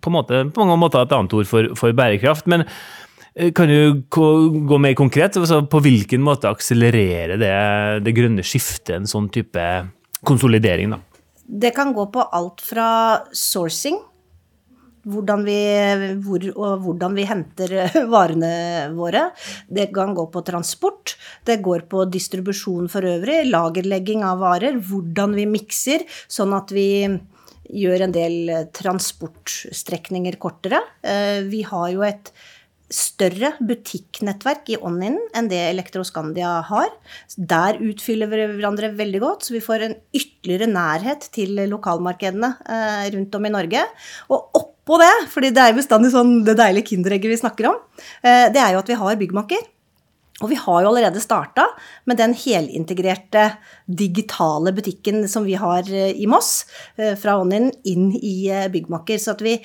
på, 0.00 0.10
måte, 0.14 0.46
på, 0.50 0.62
mange 0.62 0.80
måter 0.80 1.04
et 1.04 1.14
annet 1.14 1.34
ord 1.36 1.48
for, 1.48 1.74
for 1.78 1.94
bærekraft. 1.96 2.48
men 2.50 2.64
kan 3.34 3.68
du 3.68 4.04
gå 4.08 4.78
mer 4.78 4.94
konkret? 4.94 5.36
Altså, 5.40 5.64
på 5.66 5.82
hvilken 5.82 6.22
måte 6.22 6.50
akselererer 6.52 7.36
det, 7.40 7.54
det 8.06 8.14
grønne 8.14 8.46
skiftet 8.46 8.94
en 8.98 9.10
sånn 9.10 9.28
type 9.34 9.62
konsolidering? 10.26 10.94
da? 10.94 11.00
Det 11.44 11.74
kan 11.76 11.92
gå 11.92 12.06
på 12.14 12.24
alt 12.32 12.62
fra 12.64 12.88
sourcing 13.34 13.98
hvordan 15.04 15.44
vi, 15.44 15.58
hvor 16.24 16.46
og 16.54 16.84
hvordan 16.84 17.16
vi 17.16 17.26
henter 17.28 17.74
varene 18.14 18.54
våre. 18.96 19.28
Det 19.68 19.90
kan 19.94 20.14
gå 20.16 20.26
på 20.32 20.44
transport, 20.46 21.16
det 21.44 21.60
går 21.64 21.86
på 21.90 22.06
distribusjon 22.08 22.88
for 22.92 23.06
øvrig, 23.08 23.42
lagerlegging 23.50 24.24
av 24.26 24.42
varer, 24.44 24.80
hvordan 24.80 25.36
vi 25.36 25.46
mikser, 25.50 26.06
sånn 26.28 26.56
at 26.56 26.72
vi 26.74 26.88
gjør 27.64 28.06
en 28.06 28.12
del 28.12 28.36
transportstrekninger 28.76 30.36
kortere. 30.40 30.82
Eh, 31.04 31.40
vi 31.48 31.64
har 31.64 31.88
jo 31.94 32.04
et 32.06 32.32
større 32.94 33.52
butikknettverk 33.64 34.70
i 34.74 34.78
Ånden 34.78 35.16
enn 35.34 35.48
det 35.50 35.60
Elektroskandia 35.70 36.60
har. 36.68 36.92
Der 37.36 37.78
utfyller 37.82 38.30
vi 38.30 38.44
hverandre 38.44 38.92
veldig 38.94 39.20
godt, 39.22 39.46
så 39.46 39.56
vi 39.56 39.62
får 39.64 39.86
en 39.86 39.96
ytterligere 40.14 40.70
nærhet 40.70 41.26
til 41.34 41.58
lokalmarkedene 41.70 42.52
eh, 42.62 43.04
rundt 43.16 43.38
om 43.38 43.48
i 43.48 43.52
Norge. 43.54 43.84
Og 44.30 44.60
oppå 44.60 44.98
det, 45.02 45.12
fordi 45.32 45.50
det 45.54 45.64
er 45.64 45.78
bestandig 45.78 46.12
sånn 46.14 46.36
det 46.46 46.58
deilige 46.60 46.92
kinderegget 46.92 47.34
vi 47.34 47.40
snakker 47.42 47.70
om, 47.72 47.80
eh, 48.22 48.50
det 48.54 48.62
er 48.62 48.74
jo 48.74 48.82
at 48.84 48.92
vi 48.92 49.00
har 49.00 49.22
byggmakker. 49.22 49.70
Og 50.42 50.50
vi 50.50 50.58
har 50.58 50.82
jo 50.82 50.88
allerede 50.90 51.22
starta 51.22 51.68
med 52.10 52.18
den 52.18 52.32
helintegrerte 52.34 53.44
digitale 53.86 54.72
butikken 54.74 55.28
som 55.30 55.46
vi 55.46 55.54
har 55.58 55.86
eh, 55.90 56.14
i 56.14 56.26
Moss, 56.30 56.64
fra 56.94 57.38
Ånden 57.42 57.70
inn 57.90 58.12
i 58.18 58.36
byggmakker. 58.70 59.18
Så 59.22 59.34
at 59.34 59.44
vi 59.46 59.58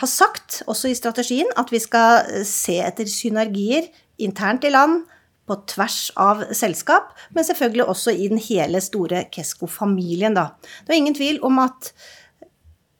har 0.00 0.10
sagt, 0.10 0.62
også 0.66 0.90
i 0.90 0.96
strategien, 0.98 1.48
at 1.56 1.72
vi 1.72 1.80
skal 1.82 2.44
se 2.46 2.78
etter 2.84 3.08
synergier 3.10 3.90
internt 4.22 4.64
i 4.64 4.72
land, 4.72 5.04
på 5.46 5.54
tvers 5.70 6.08
av 6.18 6.42
selskap, 6.58 7.12
men 7.34 7.46
selvfølgelig 7.46 7.84
også 7.86 8.14
i 8.18 8.28
den 8.32 8.40
hele 8.42 8.80
store 8.82 9.24
Kesko-familien, 9.30 10.34
da. 10.34 10.48
Det 10.82 10.94
er 10.94 10.98
ingen 10.98 11.14
tvil 11.14 11.38
om 11.46 11.60
at 11.62 11.92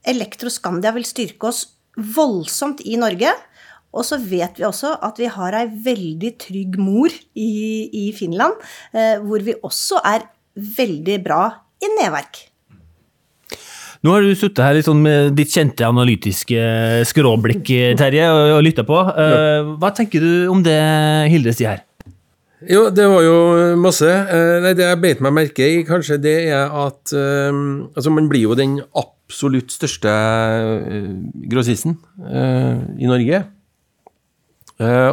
Elektroskandia 0.07 0.93
vil 0.95 1.07
styrke 1.07 1.49
oss 1.50 1.65
voldsomt 1.97 2.85
i 2.87 2.95
Norge. 3.00 3.33
Og 3.97 4.05
så 4.07 4.19
vet 4.21 4.59
vi 4.61 4.67
også 4.69 4.93
at 5.03 5.19
vi 5.19 5.26
har 5.33 5.57
ei 5.57 5.67
veldig 5.67 6.33
trygg 6.43 6.76
mor 6.79 7.11
i, 7.35 7.50
i 7.91 8.05
Finland, 8.15 8.55
eh, 8.93 9.17
hvor 9.25 9.43
vi 9.43 9.57
også 9.67 10.03
er 10.07 10.29
veldig 10.55 11.17
bra 11.25 11.43
i 11.83 11.91
nedverk. 11.97 12.45
Nå 14.07 14.13
har 14.15 14.23
du 14.23 14.37
sittet 14.39 14.63
her 14.63 14.77
liksom 14.77 15.01
med 15.03 15.33
ditt 15.35 15.51
kjente 15.51 15.83
analytiske 15.83 16.63
skråblikk, 17.11 17.67
Terje, 17.99 18.27
og, 18.31 18.53
og 18.55 18.61
lytta 18.63 18.85
på. 18.87 19.01
Uh, 19.03 19.73
hva 19.83 19.91
tenker 19.97 20.23
du 20.23 20.47
om 20.53 20.61
det 20.63 20.77
Hilde 21.33 21.51
sier 21.57 21.73
her? 21.73 21.81
Jo, 22.71 22.85
det 22.95 23.03
var 23.11 23.25
jo 23.27 23.41
masse. 23.83 24.07
Uh, 24.07 24.61
nei, 24.63 24.77
det 24.79 24.87
jeg 24.87 25.01
beit 25.03 25.25
meg 25.27 25.35
merke 25.35 25.67
i, 25.67 25.81
kanskje, 25.89 26.21
det 26.23 26.37
er 26.53 26.71
at 26.71 27.17
uh, 27.19 27.51
Altså, 27.97 28.13
man 28.15 28.29
blir 28.31 28.45
jo 28.47 28.55
den 28.55 28.79
absolutt 28.95 29.75
største 29.75 30.13
grossisten 31.51 31.97
i 32.23 33.09
Norge. 33.11 33.41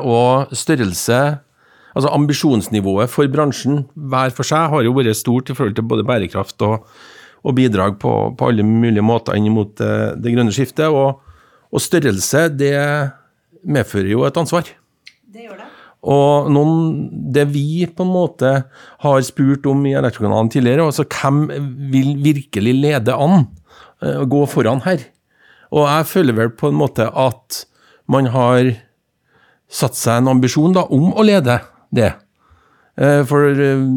og 0.06 0.54
størrelse 0.54 1.18
Altså 1.98 2.12
ambisjonsnivået 2.14 3.10
for 3.10 3.26
bransjen 3.30 3.88
hver 3.94 4.30
for 4.38 4.46
seg 4.46 4.70
har 4.70 4.86
jo 4.86 4.94
vært 4.94 5.18
stort 5.18 5.50
i 5.50 5.58
forhold 5.58 5.74
til 5.78 5.86
både 5.90 6.06
bærekraft 6.06 6.62
og 6.66 6.86
og 7.44 7.58
bidrag 7.58 8.00
på, 8.00 8.14
på, 8.38 8.50
alle 8.50 8.66
mulige 8.66 9.04
måter 9.06 9.38
inn 9.38 9.52
mot 9.54 9.74
det, 9.80 10.22
det 10.24 10.34
grønne 10.36 10.54
skiftet. 10.56 10.88
Og, 10.88 11.20
og, 11.70 11.84
størrelse, 11.84 12.48
det 12.56 12.76
medfører 13.64 14.12
jo 14.14 14.24
et 14.28 14.40
ansvar. 14.40 14.70
Det 15.34 15.48
gjør 15.48 15.60
det. 15.60 15.70
Og 16.04 16.50
noen, 16.52 16.80
det 17.36 17.46
vi 17.54 17.86
på 17.88 18.04
en 18.04 18.12
måte 18.12 18.54
har 19.06 19.22
spurt 19.24 19.68
om 19.72 19.86
i 19.88 19.96
Elektrokanalen 19.96 20.52
tidligere, 20.52 20.88
altså 20.90 21.06
hvem 21.08 21.46
vil 21.94 22.18
virkelig 22.24 22.74
lede 22.76 23.16
an, 23.16 23.46
eh, 24.04 24.18
og 24.20 24.28
gå 24.34 24.42
foran 24.52 24.84
her? 24.88 25.06
Og 25.74 25.88
jeg 25.88 26.10
føler 26.12 26.38
vel 26.38 26.52
på 26.56 26.70
en 26.70 26.80
måte 26.80 27.08
at 27.08 27.64
man 28.12 28.28
har 28.34 28.74
satt 29.72 29.96
seg 29.98 30.20
en 30.20 30.36
ambisjon 30.36 30.76
da, 30.76 30.84
om 30.92 31.14
å 31.16 31.26
lede 31.26 31.58
det. 31.96 32.12
Eh, 33.00 33.24
for 33.26 33.48
eh, 33.58 33.88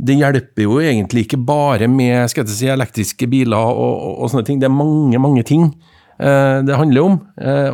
det 0.00 0.16
hjelper 0.16 0.64
jo 0.64 0.78
egentlig 0.80 1.26
ikke 1.26 1.40
bare 1.44 1.88
med 1.90 2.30
skal 2.32 2.46
jeg 2.46 2.54
si, 2.54 2.68
elektriske 2.72 3.26
biler 3.28 3.58
og, 3.58 3.80
og, 3.84 4.12
og, 4.24 4.30
sånne 4.32 4.46
ting. 4.48 4.60
Det 4.62 4.68
er 4.70 4.72
mange, 4.72 5.20
mange 5.20 5.44
ting 5.46 5.66
eh, 5.68 6.60
det 6.64 6.78
handler 6.78 7.04
om. 7.04 7.18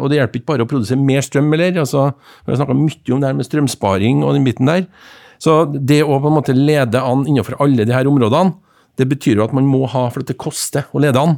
Og 0.00 0.08
det 0.10 0.18
hjelper 0.18 0.40
ikke 0.40 0.50
bare 0.50 0.66
å 0.66 0.70
produsere 0.70 0.98
mer 0.98 1.22
strøm, 1.22 1.52
eller. 1.54 1.78
Altså, 1.84 2.08
vi 2.44 2.52
har 2.52 2.60
snakka 2.60 2.78
mye 2.78 3.14
om 3.14 3.22
det 3.22 3.30
her 3.30 3.38
med 3.38 3.48
strømsparing 3.48 4.24
og 4.26 4.34
den 4.34 4.46
biten 4.48 4.70
der. 4.70 4.86
Så 5.42 5.64
det 5.70 6.00
å 6.02 6.18
på 6.18 6.30
en 6.30 6.38
måte 6.38 6.56
lede 6.56 7.02
an 7.02 7.26
innenfor 7.28 7.60
alle 7.62 7.86
de 7.86 7.94
her 7.94 8.08
områdene, 8.10 8.56
det 8.96 9.06
betyr 9.10 9.36
jo 9.36 9.44
at 9.44 9.54
man 9.54 9.68
må 9.68 9.84
ha, 9.92 10.06
for 10.08 10.24
det 10.24 10.38
koster 10.40 10.86
å 10.96 11.02
lede 11.04 11.20
an. 11.20 11.36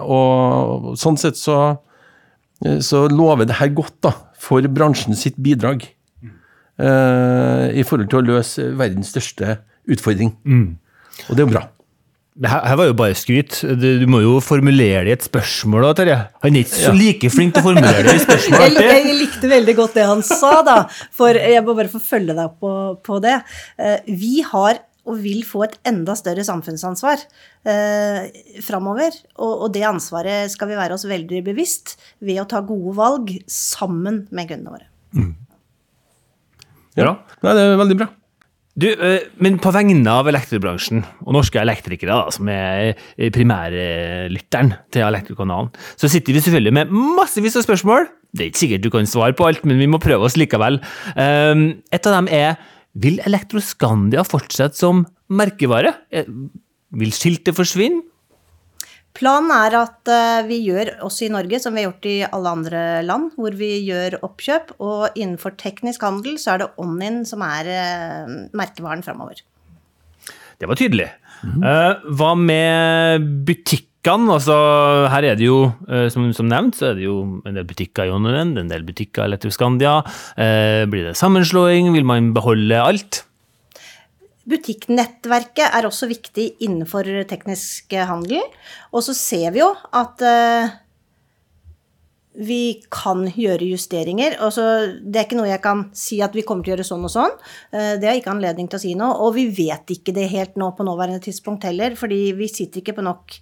Og 0.00 0.94
sånn 0.96 1.18
sett 1.20 1.36
så, 1.36 1.76
så 2.80 3.02
lover 3.12 3.44
det 3.48 3.58
her 3.60 3.74
godt 3.76 3.98
da, 4.08 4.14
for 4.40 4.64
bransjen 4.72 5.18
sitt 5.18 5.36
bidrag. 5.36 5.84
Uh, 6.76 7.72
i 7.72 7.86
forhold 7.88 8.10
til 8.12 8.20
å 8.20 8.26
løse 8.34 8.66
verdens 8.76 9.14
største 9.14 9.58
utfordring. 9.88 10.34
Mm. 10.44 10.76
Og 11.26 11.32
det 11.32 11.40
er 11.40 11.46
jo 11.46 11.52
bra. 11.54 11.62
Det 12.36 12.50
her, 12.52 12.74
var 12.76 12.90
jo 12.90 12.96
bare 12.98 13.16
skryt. 13.16 13.62
Du, 13.64 13.86
du, 14.02 14.04
må 14.12 14.20
jo 14.20 14.34
formulere 14.44 15.06
det 15.06 15.14
i 15.14 15.16
et 15.16 15.24
spørsmål 15.24 15.86
da, 15.86 15.92
Terje. 15.96 16.16
Han 16.44 16.58
er 16.58 16.66
ikke 16.66 16.82
så 16.82 16.90
like 16.92 17.30
flink 17.32 17.54
til 17.56 17.64
å 17.64 17.68
formulere 17.70 18.02
det 18.04 18.18
i 18.18 18.24
spørsmål. 18.26 18.66
jeg, 18.66 18.90
jeg, 19.06 19.14
likte 19.22 19.52
veldig 19.54 19.76
godt 19.78 19.96
det 19.96 20.04
han 20.10 20.20
sa, 20.26 20.50
da. 20.66 20.76
For 21.16 21.38
jeg 21.40 21.64
må 21.64 21.78
bare 21.78 21.92
få 21.94 22.02
følge 22.02 22.36
deg 22.36 22.60
på, 22.60 22.74
på 23.08 23.22
det. 23.24 23.38
Uh, 23.80 23.96
vi 24.20 24.34
har 24.44 24.82
og 25.06 25.20
vil 25.22 25.44
få 25.46 25.62
et 25.66 25.76
enda 25.86 26.16
større 26.18 26.42
samfunnsansvar 26.46 27.20
eh, 27.68 28.24
framover. 28.64 29.14
Og, 29.38 29.52
og, 29.52 29.68
det 29.74 29.84
ansvaret 29.86 30.50
skal 30.52 30.70
vi 30.72 30.78
være 30.78 30.96
oss 30.98 31.06
veldig 31.08 31.44
bevisst 31.46 31.94
ved 32.18 32.42
å 32.42 32.48
ta 32.50 32.62
gode 32.66 32.96
valg 32.98 33.30
sammen 33.46 34.24
med 34.34 34.50
kundene 34.50 34.74
våre. 34.74 34.88
Ja. 36.96 37.18
Nei, 37.44 37.56
det 37.56 37.64
er 37.64 37.80
veldig 37.80 37.98
bra. 38.00 38.12
Du, 38.76 38.90
eh, 38.92 39.24
men 39.40 39.56
på 39.62 39.72
vegne 39.72 40.12
av 40.12 40.28
elektrobransjen 40.28 41.00
og 41.24 41.32
norske 41.38 41.60
elektrikere, 41.62 42.12
da, 42.12 42.32
som 42.34 42.48
er 42.52 42.98
primærlytteren 43.32 44.74
til 44.92 45.06
Elektrokanalen, 45.06 45.70
så 45.96 46.10
sitter 46.12 46.36
vi 46.36 46.42
selvfølgelig 46.44 46.74
med 46.76 46.92
massevis 46.92 47.56
av 47.56 47.64
spørsmål. 47.64 48.10
Det 48.36 48.44
er 48.44 48.50
ikke 48.50 48.62
sikkert 48.64 48.84
du 48.84 48.90
kan 48.92 49.08
svare 49.08 49.36
på 49.36 49.46
alt, 49.48 49.64
men 49.64 49.80
vi 49.80 49.88
må 49.88 50.00
prøve 50.02 50.28
oss 50.28 50.36
likevel. 50.36 50.76
Ehm, 51.16 51.68
et 51.88 52.08
av 52.08 52.18
dem 52.18 52.28
er 52.28 52.58
vil 52.96 53.20
Elektroskandia 53.24 54.24
fortsette 54.26 54.78
som 54.78 55.04
merkevare? 55.32 55.94
Eh, 56.12 56.28
vil 56.96 57.12
skiltet 57.16 57.56
forsvinne? 57.56 58.04
Planen 59.16 59.52
er 59.54 59.76
at 59.78 60.10
eh, 60.12 60.44
vi 60.48 60.60
gjør 60.66 60.96
også 61.06 61.26
i 61.26 61.32
Norge 61.32 61.60
som 61.62 61.76
vi 61.76 61.82
har 61.82 61.90
gjort 61.90 62.08
i 62.10 62.16
alle 62.26 62.52
andre 62.58 62.82
land, 63.06 63.32
hvor 63.38 63.56
vi 63.56 63.72
gjør 63.86 64.18
oppkjøp. 64.26 64.76
Og 64.84 65.16
innenfor 65.16 65.56
teknisk 65.60 66.04
handel 66.06 66.38
så 66.40 66.54
er 66.54 66.64
det 66.64 66.70
Onin 66.82 67.22
som 67.28 67.44
er 67.46 67.70
eh, 67.72 68.36
merkevaren 68.56 69.04
framover. 69.06 69.42
Det 70.56 70.68
var 70.68 70.76
tydelig. 70.76 71.10
Mm 71.42 71.62
-hmm. 71.62 72.16
Hva 72.16 72.34
med 72.34 73.44
butikkene? 73.44 74.32
Altså, 74.32 74.54
her 75.10 75.22
er 75.24 75.34
det 75.34 75.44
jo, 75.44 75.72
som, 76.08 76.32
som, 76.32 76.46
nevnt, 76.48 76.76
så 76.76 76.86
er 76.86 76.94
det 76.94 77.04
jo 77.04 77.42
en 77.44 77.54
del 77.54 77.64
butikker 77.64 78.04
i 78.04 78.10
Onin, 78.10 78.56
en 78.56 78.68
del 78.68 78.82
butikker 78.82 79.22
i 79.22 79.26
Elektroskandia. 79.26 80.02
Blir 80.86 81.04
det 81.04 81.16
sammenslåing? 81.16 81.92
Vil 81.92 82.04
man 82.04 82.32
beholde 82.32 82.80
alt? 82.80 83.25
Butikknettverket 84.46 85.74
er 85.74 85.86
også 85.88 86.08
viktig 86.10 86.48
innenfor 86.62 87.08
teknisk 87.28 87.94
handel. 88.08 88.44
Og 88.94 89.02
så 89.06 89.14
ser 89.16 89.54
vi 89.54 89.62
jo 89.62 89.72
at 89.96 90.22
uh, 90.22 90.74
vi 92.36 92.78
kan 92.92 93.24
gjøre 93.26 93.66
justeringer. 93.72 94.36
Altså, 94.44 94.64
det 95.02 95.18
er 95.18 95.26
ikke 95.26 95.40
noe 95.40 95.50
jeg 95.50 95.64
kan 95.64 95.86
si 95.96 96.20
at 96.22 96.36
vi 96.36 96.44
kommer 96.46 96.66
til 96.66 96.74
å 96.74 96.76
gjøre 96.76 96.88
sånn 96.88 97.08
og 97.08 97.14
sånn. 97.16 97.36
Uh, 97.74 97.94
det 97.98 98.10
har 98.10 98.18
ikke 98.20 98.34
anledning 98.36 98.70
til 98.70 98.78
å 98.78 98.84
si 98.86 98.94
noe. 98.98 99.18
Og 99.26 99.34
vi 99.38 99.48
vet 99.50 99.96
ikke 99.96 100.14
det 100.16 100.28
helt 100.34 100.58
nå 100.60 100.70
på 100.78 100.86
nåværende 100.86 101.24
tidspunkt 101.26 101.66
heller, 101.66 101.98
fordi 101.98 102.30
vi 102.38 102.50
sitter 102.52 102.84
ikke 102.84 102.98
på 103.00 103.06
nok 103.06 103.38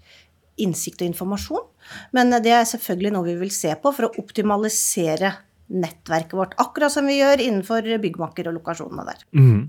innsikt 0.64 1.02
og 1.02 1.10
informasjon. 1.10 1.64
Men 2.16 2.32
det 2.44 2.52
er 2.54 2.68
selvfølgelig 2.68 3.12
noe 3.16 3.28
vi 3.28 3.40
vil 3.42 3.52
se 3.52 3.74
på 3.76 3.92
for 3.92 4.08
å 4.08 4.14
optimalisere 4.22 5.32
nettverket 5.74 6.36
vårt. 6.36 6.54
Akkurat 6.60 6.92
som 6.92 7.08
vi 7.08 7.18
gjør 7.18 7.42
innenfor 7.42 7.88
byggmakker 8.00 8.48
og 8.48 8.58
lokasjonene 8.60 9.06
der. 9.08 9.26
Mm. 9.36 9.66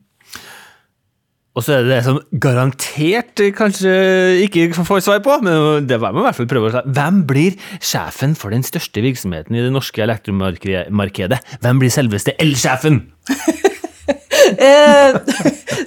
Og 1.56 1.64
så 1.64 1.78
er 1.78 1.86
det 1.86 1.94
det 1.94 2.02
som 2.04 2.18
garantert 2.44 3.42
kanskje 3.56 3.92
ikke 4.44 4.68
får 4.76 5.06
svar 5.06 5.22
på, 5.24 5.38
men 5.46 5.88
det 5.88 6.00
må 6.04 6.12
i 6.12 6.26
hvert 6.26 6.36
fall 6.36 6.50
prøve 6.52 6.68
å 6.68 6.74
si. 6.74 6.84
Hvem 6.98 7.22
blir 7.30 7.56
sjefen 7.80 8.36
for 8.36 8.52
den 8.52 8.66
største 8.68 9.04
virksomheten 9.06 9.56
i 9.56 9.64
det 9.64 9.72
norske 9.72 10.04
elektromarkedet? 10.04 11.40
Hvem 11.64 11.80
blir 11.80 11.94
selveste 11.96 12.36
elsjefen? 12.44 13.06
eh, 14.68 15.16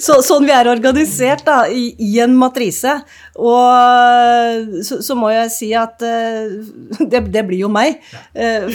så, 0.01 0.19
sånn 0.25 0.49
vi 0.49 0.55
er 0.57 0.71
organisert 0.73 1.45
da, 1.47 1.59
i, 1.69 1.91
i 2.01 2.17
en 2.25 2.37
matrise. 2.39 2.95
Og 3.37 4.81
så, 4.89 5.03
så, 5.05 5.19
må 5.19 5.35
jeg 5.35 5.53
si 5.53 5.73
at 5.77 6.01
uh, 6.01 7.05
det, 7.05 7.27
det, 7.29 7.45
blir 7.45 7.67
jo 7.67 7.73
meg. 7.73 8.01
Uh, 8.33 8.73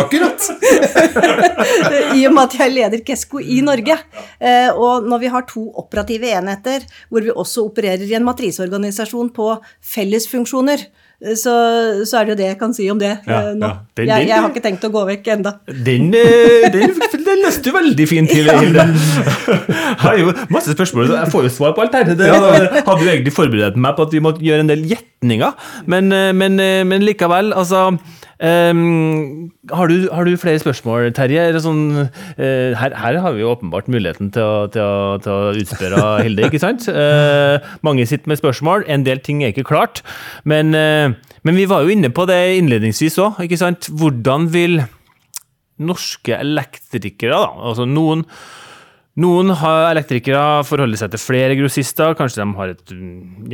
Akkurat! 0.00 0.50
I 2.16 2.26
og 2.26 2.34
med 2.34 2.42
at 2.44 2.58
jeg 2.58 2.74
leder 2.74 3.02
Kesko 3.06 3.40
i 3.40 3.62
Norge. 3.64 3.96
Eh, 4.40 4.68
og 4.74 5.06
når 5.08 5.24
vi 5.24 5.32
har 5.32 5.46
to 5.48 5.66
operative 5.80 6.30
enheter 6.36 6.84
hvor 7.08 7.24
vi 7.24 7.32
også 7.32 7.66
opererer 7.70 8.04
i 8.04 8.14
en 8.18 8.26
matriseorganisasjon 8.26 9.32
på 9.36 9.48
fellesfunksjoner, 9.94 10.82
eh, 11.22 11.36
så, 11.38 11.54
så, 12.04 12.20
er 12.20 12.26
det 12.26 12.34
jo 12.34 12.38
det 12.42 12.50
jeg 12.50 12.58
kan 12.60 12.76
si 12.76 12.88
om 12.92 13.00
det 13.00 13.12
ja, 13.14 13.38
eh, 13.38 13.54
nå. 13.56 13.70
Ja. 13.70 13.78
Den, 13.96 14.10
jeg, 14.10 14.28
jeg, 14.28 14.36
har 14.36 14.50
ikke 14.50 14.64
tenkt 14.66 14.84
å 14.88 14.92
gå 14.92 15.06
vekk 15.08 15.32
enda. 15.38 15.54
Den, 15.70 16.10
den, 16.12 16.94
den 17.30 17.42
løste 17.44 17.64
du 17.64 17.72
veldig 17.76 18.08
fint 18.10 18.32
til, 18.32 18.50
Hilde. 18.50 18.86
Jeg 19.46 19.98
har 20.02 20.20
jo 20.20 20.36
masse 20.52 20.74
spørsmål, 20.76 21.14
jeg 21.16 21.32
får 21.32 21.48
jo 21.48 21.54
svar 21.56 21.74
på 21.76 21.86
alt 21.86 21.96
her. 21.96 22.12
Det, 22.12 22.28
hadde 22.28 23.00
jo 23.02 23.10
egentlig 23.10 23.34
forberedt 23.34 23.80
meg 23.80 23.96
på 23.96 24.06
at 24.06 24.14
vi 24.14 24.22
måtte 24.22 24.44
gjøre 24.44 24.66
en 24.66 24.70
del 24.70 24.84
gjetninger, 24.90 25.72
men, 25.90 26.12
men, 26.36 26.60
men 26.90 27.04
likevel, 27.04 27.54
altså 27.56 27.88
Um, 28.36 29.50
har, 29.72 29.88
du, 29.88 30.08
har, 30.12 30.26
du, 30.28 30.36
flere 30.36 30.60
spørsmål, 30.60 31.08
Terje? 31.16 31.44
Sånn, 31.64 31.84
uh, 31.96 32.74
her, 32.76 32.92
her, 32.92 33.16
har 33.24 33.32
vi 33.32 33.40
jo 33.40 33.52
åpenbart 33.54 33.88
muligheten 33.88 34.28
til 34.34 34.44
å, 34.44 34.66
til 34.72 34.84
å, 34.84 35.14
til 35.24 35.32
å 35.32 35.54
utspørre 35.56 36.02
Hilde, 36.26 36.50
ikke 36.50 36.60
sant? 36.60 36.84
Uh, 36.90 37.56
mange 37.86 38.04
sitter 38.08 38.28
med 38.28 38.42
spørsmål, 38.42 38.84
en 38.92 39.06
del 39.06 39.22
ting 39.24 39.40
er 39.40 39.54
ikke 39.54 39.64
klart. 39.70 40.02
Men, 40.44 40.76
uh, 40.76 41.16
men 41.48 41.56
vi 41.56 41.64
var 41.70 41.86
jo 41.86 41.96
inne 41.96 42.12
på 42.12 42.28
det 42.28 42.42
innledningsvis 42.58 43.16
òg, 43.24 43.40
ikke 43.46 43.60
sant? 43.62 43.88
Hvordan 43.96 44.50
vil 44.52 44.82
norske 45.80 46.36
elektrikere, 46.36 47.40
da, 47.40 47.72
altså 47.72 47.88
noen 47.88 48.24
noen 49.16 49.48
elektrikere 49.48 50.60
forholder 50.68 51.00
seg 51.00 51.14
til 51.14 51.22
flere 51.22 51.56
grossister, 51.56 52.12
kanskje 52.18 52.42
de 52.42 52.56
har 52.58 52.72
et 52.74 52.90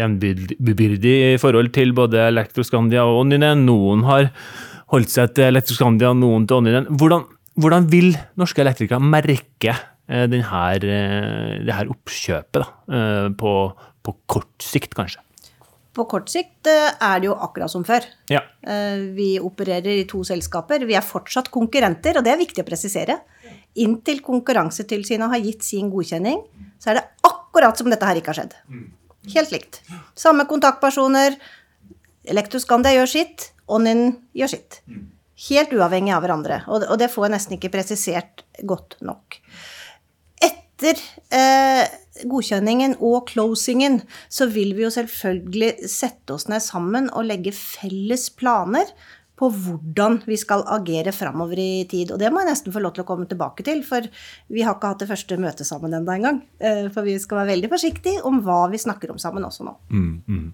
jevnbyrdig 0.00 1.38
forhold 1.38 1.70
til 1.76 1.94
både 1.94 2.24
Elektroskandia 2.32 3.04
og 3.06 3.20
Onninen. 3.20 3.62
Noen 3.68 4.02
har 4.08 4.32
holdt 4.92 5.12
seg 5.12 5.32
til 5.36 5.48
Elektroskandia, 5.48 6.12
noen 6.16 6.46
til 6.48 6.60
Onninen. 6.60 6.88
Hvordan, 7.00 7.26
hvordan, 7.60 7.88
vil 7.92 8.12
norske 8.40 8.62
elektrikere 8.64 9.00
merke 9.02 9.72
eh, 9.72 10.26
denne, 10.30 10.62
eh, 10.76 11.58
det 11.64 11.76
her 11.76 11.92
oppkjøpet 11.92 12.60
da, 12.60 12.70
eh, 12.92 13.28
på, 13.38 13.52
på 14.04 14.16
kort 14.30 14.64
sikt, 14.64 14.96
kanskje? 14.98 15.22
På 15.92 16.06
kort 16.08 16.30
sikt 16.32 16.70
er 16.72 17.18
det 17.20 17.26
jo 17.28 17.34
akkurat 17.36 17.68
som 17.68 17.82
før. 17.84 18.06
Ja. 18.32 18.40
Vi 19.12 19.34
opererer 19.44 19.90
i 19.92 20.06
to 20.08 20.22
selskaper. 20.24 20.86
Vi 20.88 20.96
er 20.96 21.04
fortsatt 21.04 21.50
konkurrenter, 21.52 22.16
og 22.16 22.24
det 22.24 22.32
er 22.32 22.40
viktig 22.40 22.62
å 22.62 22.64
presisere. 22.64 23.18
Inntil 23.84 24.22
Konkurransetilsynet 24.24 25.28
har 25.28 25.44
gitt 25.44 25.66
sin 25.66 25.90
godkjenning, 25.92 26.40
så 26.80 26.94
er 26.94 26.96
det 26.96 27.04
akkurat 27.28 27.76
som 27.76 27.92
dette 27.92 28.08
her 28.08 28.16
ikke 28.16 28.32
har 28.32 28.40
skjedd. 28.40 28.56
Helt 29.36 29.52
likt. 29.52 29.82
Samme 30.16 30.48
kontaktpersoner. 30.48 31.36
Elektroskandia 32.24 32.96
gjør 32.96 33.12
sitt, 33.12 33.51
Onin 33.70 34.04
gjør 34.36 34.54
sitt. 34.56 34.80
Helt 35.48 35.72
uavhengig 35.74 36.12
av 36.14 36.22
hverandre. 36.24 36.62
Og 36.70 36.96
det 37.00 37.10
får 37.12 37.26
jeg 37.26 37.34
nesten 37.36 37.56
ikke 37.56 37.72
presisert 37.74 38.44
godt 38.68 38.98
nok. 39.04 39.38
Etter 40.42 40.98
eh, 41.34 41.86
godkjenningen 42.28 42.98
og 43.00 43.26
closingen 43.30 44.00
så 44.32 44.48
vil 44.50 44.74
vi 44.76 44.86
jo 44.86 44.92
selvfølgelig 44.92 45.90
sette 45.90 46.34
oss 46.34 46.48
ned 46.50 46.62
sammen 46.64 47.08
og 47.12 47.28
legge 47.30 47.54
felles 47.56 48.28
planer 48.38 48.90
på 49.42 49.50
hvordan 49.50 50.20
vi 50.28 50.38
skal 50.38 50.62
agere 50.70 51.12
framover 51.14 51.58
i 51.58 51.84
tid. 51.90 52.12
Og 52.14 52.20
det 52.20 52.30
må 52.30 52.42
jeg 52.42 52.52
nesten 52.52 52.74
få 52.74 52.82
lov 52.82 52.94
til 52.94 53.02
å 53.02 53.08
komme 53.08 53.26
tilbake 53.30 53.64
til, 53.66 53.82
for 53.86 54.06
vi 54.52 54.62
har 54.62 54.76
ikke 54.76 54.92
hatt 54.92 55.02
det 55.02 55.10
første 55.10 55.38
møtet 55.42 55.66
sammen 55.66 55.96
enda 55.98 56.14
engang. 56.14 56.42
Eh, 56.62 56.86
for 56.94 57.06
vi 57.06 57.16
skal 57.22 57.42
være 57.42 57.52
veldig 57.56 57.70
forsiktige 57.72 58.22
om 58.28 58.38
hva 58.46 58.60
vi 58.72 58.80
snakker 58.82 59.10
om 59.12 59.18
sammen 59.22 59.46
også 59.48 59.66
nå. 59.66 59.74
Mm, 59.90 60.12
mm. 60.28 60.44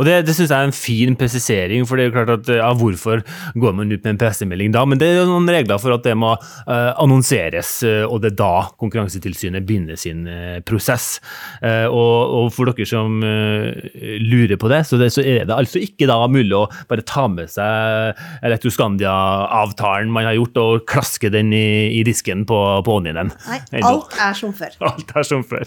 Og 0.00 0.08
Det, 0.08 0.16
det 0.28 0.36
syns 0.36 0.48
jeg 0.48 0.56
er 0.56 0.70
en 0.70 0.76
fin 0.76 1.18
presisering, 1.20 1.84
for 1.88 2.00
det 2.00 2.06
er 2.06 2.10
jo 2.10 2.16
klart 2.16 2.34
at 2.38 2.52
ja, 2.60 2.70
hvorfor 2.80 3.24
går 3.60 3.76
man 3.76 3.92
ut 3.92 4.00
med 4.00 4.14
en 4.14 4.22
pressemelding 4.22 4.72
da? 4.76 4.86
Men 4.88 5.02
det 5.02 5.10
er 5.10 5.20
jo 5.20 5.28
noen 5.28 5.50
regler 5.52 5.80
for 5.82 5.96
at 5.96 6.06
det 6.06 6.16
må 6.18 6.32
uh, 6.32 6.92
annonseres, 7.00 7.80
og 8.06 8.20
det 8.22 8.32
er 8.32 8.38
da 8.40 8.54
Konkurransetilsynet 8.80 9.66
begynner 9.66 9.98
sin 10.00 10.24
prosess. 10.66 11.18
Og, 11.60 12.16
og, 12.38 12.46
for 12.54 12.70
dere 12.70 12.86
som 12.88 13.20
lurer 13.20 14.58
på 14.60 14.70
det 14.70 14.80
så, 14.88 14.98
det, 15.00 15.10
så 15.14 15.22
er 15.24 15.46
det 15.48 15.54
altså 15.54 15.80
ikke 15.82 16.08
da 16.08 16.18
mulig 16.30 16.56
å 16.56 16.64
bare 16.90 17.04
ta 17.06 17.26
med 17.30 17.50
seg 17.52 18.20
Elektroskandia-avtalen 18.46 20.12
man 20.12 20.28
har 20.28 20.36
gjort, 20.38 20.60
og 20.60 20.84
klaske 20.90 21.30
den 21.32 21.52
i, 21.56 21.90
i 21.98 22.04
disken 22.06 22.44
på, 22.48 22.58
på 22.86 22.98
Onninen. 23.00 23.32
Nei, 23.46 23.60
alt 23.90 24.14
er 24.16 24.36
som 24.38 24.54
før. 24.56 24.76
Alt 24.90 25.14
er 25.16 25.26
som 25.26 25.42
før. 25.46 25.66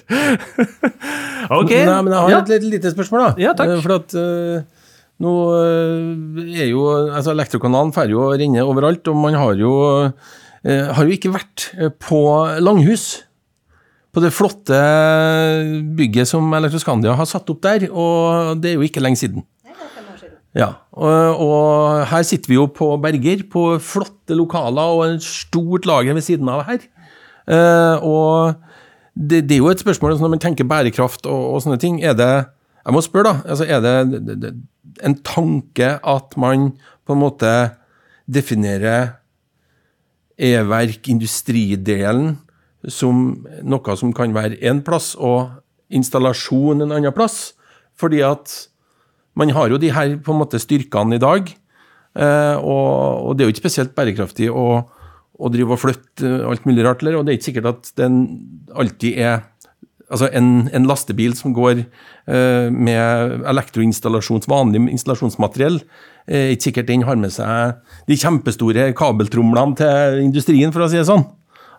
ok. 1.60 1.74
Nei, 1.74 2.00
men 2.00 2.14
jeg 2.14 2.20
har 2.20 2.32
ja. 2.34 2.40
et 2.44 2.54
litt 2.56 2.70
lite 2.78 2.94
spørsmål, 2.94 3.28
da. 3.28 3.34
Ja, 3.48 3.58
takk. 3.58 3.76
Eh, 3.76 3.84
for 3.84 3.98
at 3.98 4.16
uh, 4.18 4.88
nå 5.24 5.34
eh, 5.58 6.64
er 6.64 6.72
jo 6.72 6.88
altså 6.94 7.36
Elektrokanalen 7.36 7.94
får 7.96 8.14
jo 8.14 8.32
renne 8.34 8.66
overalt, 8.66 9.08
og 9.12 9.20
man 9.20 9.38
har 9.40 9.60
jo, 9.60 9.76
har 10.64 11.04
jo 11.04 11.14
ikke 11.16 11.32
vært 11.34 11.70
på 12.02 12.24
Langhus 12.64 13.24
på 14.14 14.22
det 14.22 14.30
flotte 14.34 14.78
bygget 15.98 16.30
som 16.30 16.52
Elektroskandia 16.54 17.16
har 17.18 17.28
satt 17.30 17.50
opp 17.50 17.64
der, 17.66 17.88
og 17.90 18.60
det 18.62 18.74
er 18.74 18.78
jo 18.78 18.86
ikke 18.86 19.02
lenge 19.02 19.20
siden. 19.24 19.46
Ja, 20.54 20.70
og, 20.94 21.40
og, 21.42 22.04
her 22.12 22.26
sitter 22.28 22.52
vi 22.52 22.58
jo 22.60 22.68
på 22.70 22.92
Berger, 23.02 23.42
på 23.50 23.64
flotte 23.82 24.36
lokaler 24.38 24.98
og 24.98 25.06
en 25.08 25.22
stort 25.24 25.88
lager 25.90 26.14
ved 26.14 26.26
siden 26.26 26.52
av 26.54 26.62
her. 26.68 26.84
Eh, 27.50 28.04
og 28.06 28.54
det, 29.18 29.48
det, 29.50 29.58
er 29.58 29.64
jo 29.64 29.72
et 29.74 29.82
spørsmål 29.82 30.14
altså 30.14 30.26
når 30.26 30.36
man 30.36 30.44
tenker 30.44 30.70
bærekraft 30.70 31.26
og, 31.26 31.56
og, 31.56 31.64
sånne 31.64 31.80
ting. 31.82 32.04
Er 32.06 32.14
det 32.18 32.30
Jeg 32.84 32.94
må 32.94 33.02
spørre, 33.02 33.32
da. 33.32 33.50
Altså, 33.50 33.66
er 33.66 33.82
det, 33.82 34.22
det, 34.44 34.54
en 35.02 35.16
tanke 35.24 35.96
at 35.98 36.38
man 36.38 36.74
på 37.08 37.16
en 37.16 37.22
måte 37.22 37.52
definerer 38.28 39.16
e-verk, 40.38 41.08
industridelen, 41.08 42.36
som 42.92 43.46
noe 43.64 43.96
som 43.96 44.12
kan 44.14 44.36
være 44.36 44.60
én 44.60 44.84
plass, 44.84 45.14
og 45.16 45.50
installasjon 45.90 46.84
en 46.84 46.92
annen 46.92 47.16
plass? 47.16 47.54
Fordi 47.96 48.20
at 48.26 48.52
man 49.40 49.54
har 49.56 49.72
jo 49.72 49.80
de 49.82 49.92
her 49.94 50.18
på 50.24 50.34
en 50.34 50.42
måte 50.44 50.62
styrkene 50.62 51.18
i 51.18 51.22
dag, 51.22 51.48
eh, 52.20 52.58
og, 52.58 53.30
og 53.30 53.38
det 53.38 53.44
er 53.44 53.50
jo 53.50 53.56
ikke 53.56 53.66
spesielt 53.66 53.96
bærekraftig 53.98 54.52
å, 54.52 54.68
å 55.34 55.54
drive 55.54 55.76
og 55.76 55.82
flytte 55.82 56.36
alt 56.50 56.68
mulig 56.70 56.86
rart, 56.86 57.06
og 57.06 57.26
det 57.26 57.34
er 57.34 57.40
ikke 57.40 57.50
sikkert 57.52 57.72
at 57.74 57.92
den 58.00 58.22
alltid 58.74 59.18
er 59.18 59.42
Altså 60.14 60.28
en, 60.36 60.68
en 60.76 60.84
lastebil 60.86 61.32
som 61.34 61.56
går 61.56 61.80
uh, 61.80 62.68
med 62.70 63.46
elektroinstallasjons, 63.50 64.46
vanlig 64.52 64.84
installasjonsmateriell, 64.92 65.80
er 66.28 66.52
ikke 66.54 66.68
sikkert 66.68 66.90
den 66.92 67.06
har 67.08 67.18
med 67.18 67.34
seg 67.34 67.80
de 68.12 68.18
kjempestore 68.22 68.92
kabeltromlene 69.00 69.80
til 69.80 70.20
industrien, 70.22 70.76
for 70.76 70.86
å 70.86 70.90
si 70.92 71.00
det 71.00 71.08
sånn. 71.08 71.24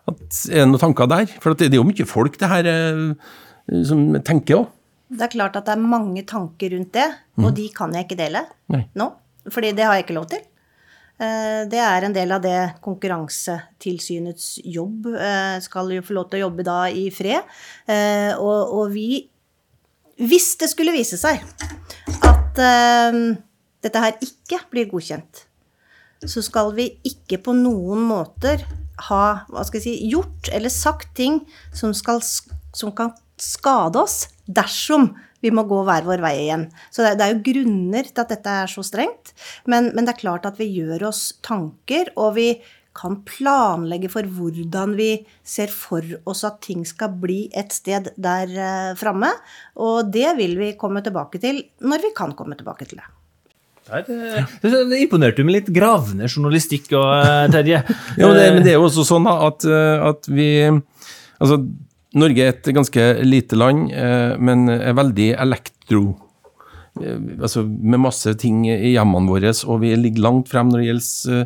At, 0.09 0.25
er 0.49 0.65
det 0.65 0.67
noen 0.67 0.83
tanker 0.83 1.07
der? 1.13 1.31
For 1.39 1.53
det, 1.53 1.69
det 1.69 1.77
er 1.77 1.83
jo 1.83 1.87
mye 1.87 2.09
folk 2.09 2.35
det 2.41 2.49
her 2.51 2.69
som 3.87 4.03
tenker 4.25 4.65
òg. 4.65 4.74
Det 5.07 5.27
er 5.27 5.33
klart 5.35 5.57
at 5.59 5.67
det 5.67 5.75
er 5.75 5.85
mange 5.85 6.23
tanker 6.27 6.73
rundt 6.73 6.93
det, 6.95 7.05
og 7.37 7.51
mm. 7.51 7.55
de 7.59 7.69
kan 7.75 7.93
jeg 7.93 8.07
ikke 8.07 8.19
dele 8.19 8.41
Nei. 8.73 8.85
nå. 8.97 9.11
Fordi 9.53 9.71
det 9.77 9.85
har 9.85 9.97
jeg 9.97 10.07
ikke 10.07 10.17
lov 10.17 10.29
til. 10.31 10.41
Eh, 11.15 11.61
det 11.71 11.79
er 11.79 12.03
en 12.03 12.15
del 12.15 12.33
av 12.35 12.41
det 12.43 12.57
Konkurransetilsynets 12.83 14.49
jobb 14.67 15.07
eh, 15.13 15.61
skal 15.63 15.93
jo 15.95 16.03
få 16.03 16.17
lov 16.17 16.27
til 16.27 16.41
å 16.41 16.47
jobbe 16.47 16.65
da 16.67 16.79
i 16.91 17.05
fred. 17.13 17.45
Eh, 17.87 18.33
og, 18.35 18.73
og 18.75 18.91
vi 18.91 19.23
Hvis 20.19 20.55
det 20.59 20.71
skulle 20.71 20.95
vise 20.95 21.19
seg 21.19 21.43
at 22.23 22.59
dette 23.83 23.99
her 23.99 24.13
ikke 24.23 24.61
blir 24.71 24.87
godkjent, 24.87 25.41
så 26.23 26.39
skal 26.41 26.71
vi 26.77 26.85
ikke 27.03 27.41
på 27.43 27.51
noen 27.57 28.05
måter 28.07 28.63
ha 29.09 29.23
hva 29.49 29.63
skal 29.67 29.81
jeg 29.81 29.83
si, 29.83 29.95
gjort 30.13 30.47
eller 30.55 30.71
sagt 30.71 31.11
ting 31.19 31.41
som, 31.75 31.91
skal, 31.91 32.21
som 32.75 32.93
kan 32.95 33.13
skade 33.41 33.99
oss 33.99 34.25
dersom 34.45 35.13
vi 35.43 35.51
må 35.53 35.65
gå 35.69 35.81
hver 35.85 36.05
vår 36.07 36.23
vei 36.23 36.35
igjen. 36.45 36.69
Så 36.93 37.03
det, 37.05 37.17
det 37.19 37.25
er 37.25 37.35
jo 37.35 37.43
grunner 37.45 38.07
til 38.07 38.23
at 38.23 38.31
dette 38.33 38.55
er 38.63 38.71
så 38.71 38.83
strengt. 38.85 39.35
Men, 39.69 39.91
men, 39.93 40.07
det 40.07 40.15
er 40.15 40.23
klart 40.23 40.47
at 40.49 40.57
vi 40.61 40.71
gjør 40.73 41.09
oss 41.11 41.27
tanker, 41.45 42.09
og 42.17 42.35
vi 42.39 42.49
kan 42.95 43.17
planlegge 43.27 44.07
for 44.13 44.27
hvordan 44.37 44.93
vi 44.95 45.09
ser 45.43 45.71
for 45.73 46.05
oss 46.31 46.45
at 46.47 46.61
ting 46.63 46.85
skal 46.87 47.11
bli 47.19 47.41
et 47.51 47.75
sted 47.75 48.07
der 48.15 48.55
eh, 48.55 48.93
framme. 48.97 49.33
Og 49.83 50.07
det 50.13 50.31
vil 50.39 50.55
vi 50.61 50.71
komme 50.79 51.03
tilbake 51.05 51.41
til 51.43 51.59
når 51.83 52.07
vi 52.07 52.15
kan 52.15 52.33
komme 52.39 52.55
tilbake 52.57 52.87
til 52.87 53.03
det. 53.03 53.09
Der, 53.85 54.07
det 54.63 54.97
imponerte 55.03 55.43
jo 55.43 55.45
med 55.45 55.59
litt 55.59 55.67
gravende 55.75 56.25
journalistikk, 56.25 56.87
og, 56.95 57.11
eh, 57.19 57.43
Terje. 57.53 57.83
ja, 58.17 58.29
men 58.31 58.39
det, 58.39 58.47
men 58.55 58.63
det, 58.63 58.71
er 58.71 58.79
jo 58.79 58.87
også 58.87 59.05
sånn 59.05 59.27
at, 59.29 59.67
eh, 59.69 60.09
at 60.13 60.31
vi 60.31 60.49
Altså, 61.35 61.57
Norge 62.15 62.43
er 62.43 62.53
et 62.53 62.69
ganske 62.75 63.05
lite 63.27 63.57
land, 63.59 63.89
eh, 63.91 64.35
men 64.39 64.69
er 64.71 64.95
veldig 64.95 65.33
elektro 65.35 66.03
eh, 67.01 67.17
altså 67.41 67.65
med 67.65 68.05
masse 68.05 68.31
ting 68.39 68.63
i 68.71 68.93
hjemmene 68.93 69.31
våre, 69.31 69.51
og 69.67 69.81
vi 69.83 69.91
ligger 69.99 70.23
langt 70.23 70.51
frem 70.51 70.71
når 70.71 70.81
det 70.81 70.87
gjelder 70.89 71.41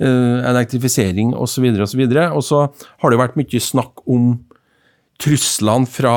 uh, 0.00 0.48
elektrifisering 0.50 1.34
osv. 1.38 1.68
Videre, 1.94 2.30
og, 2.34 2.42
så 2.46 2.64
har 3.02 3.12
det 3.12 3.20
vært 3.20 3.38
mye 3.38 3.60
snakk 3.62 4.02
om 4.10 4.32
truslene 5.20 5.86
fra 5.90 6.14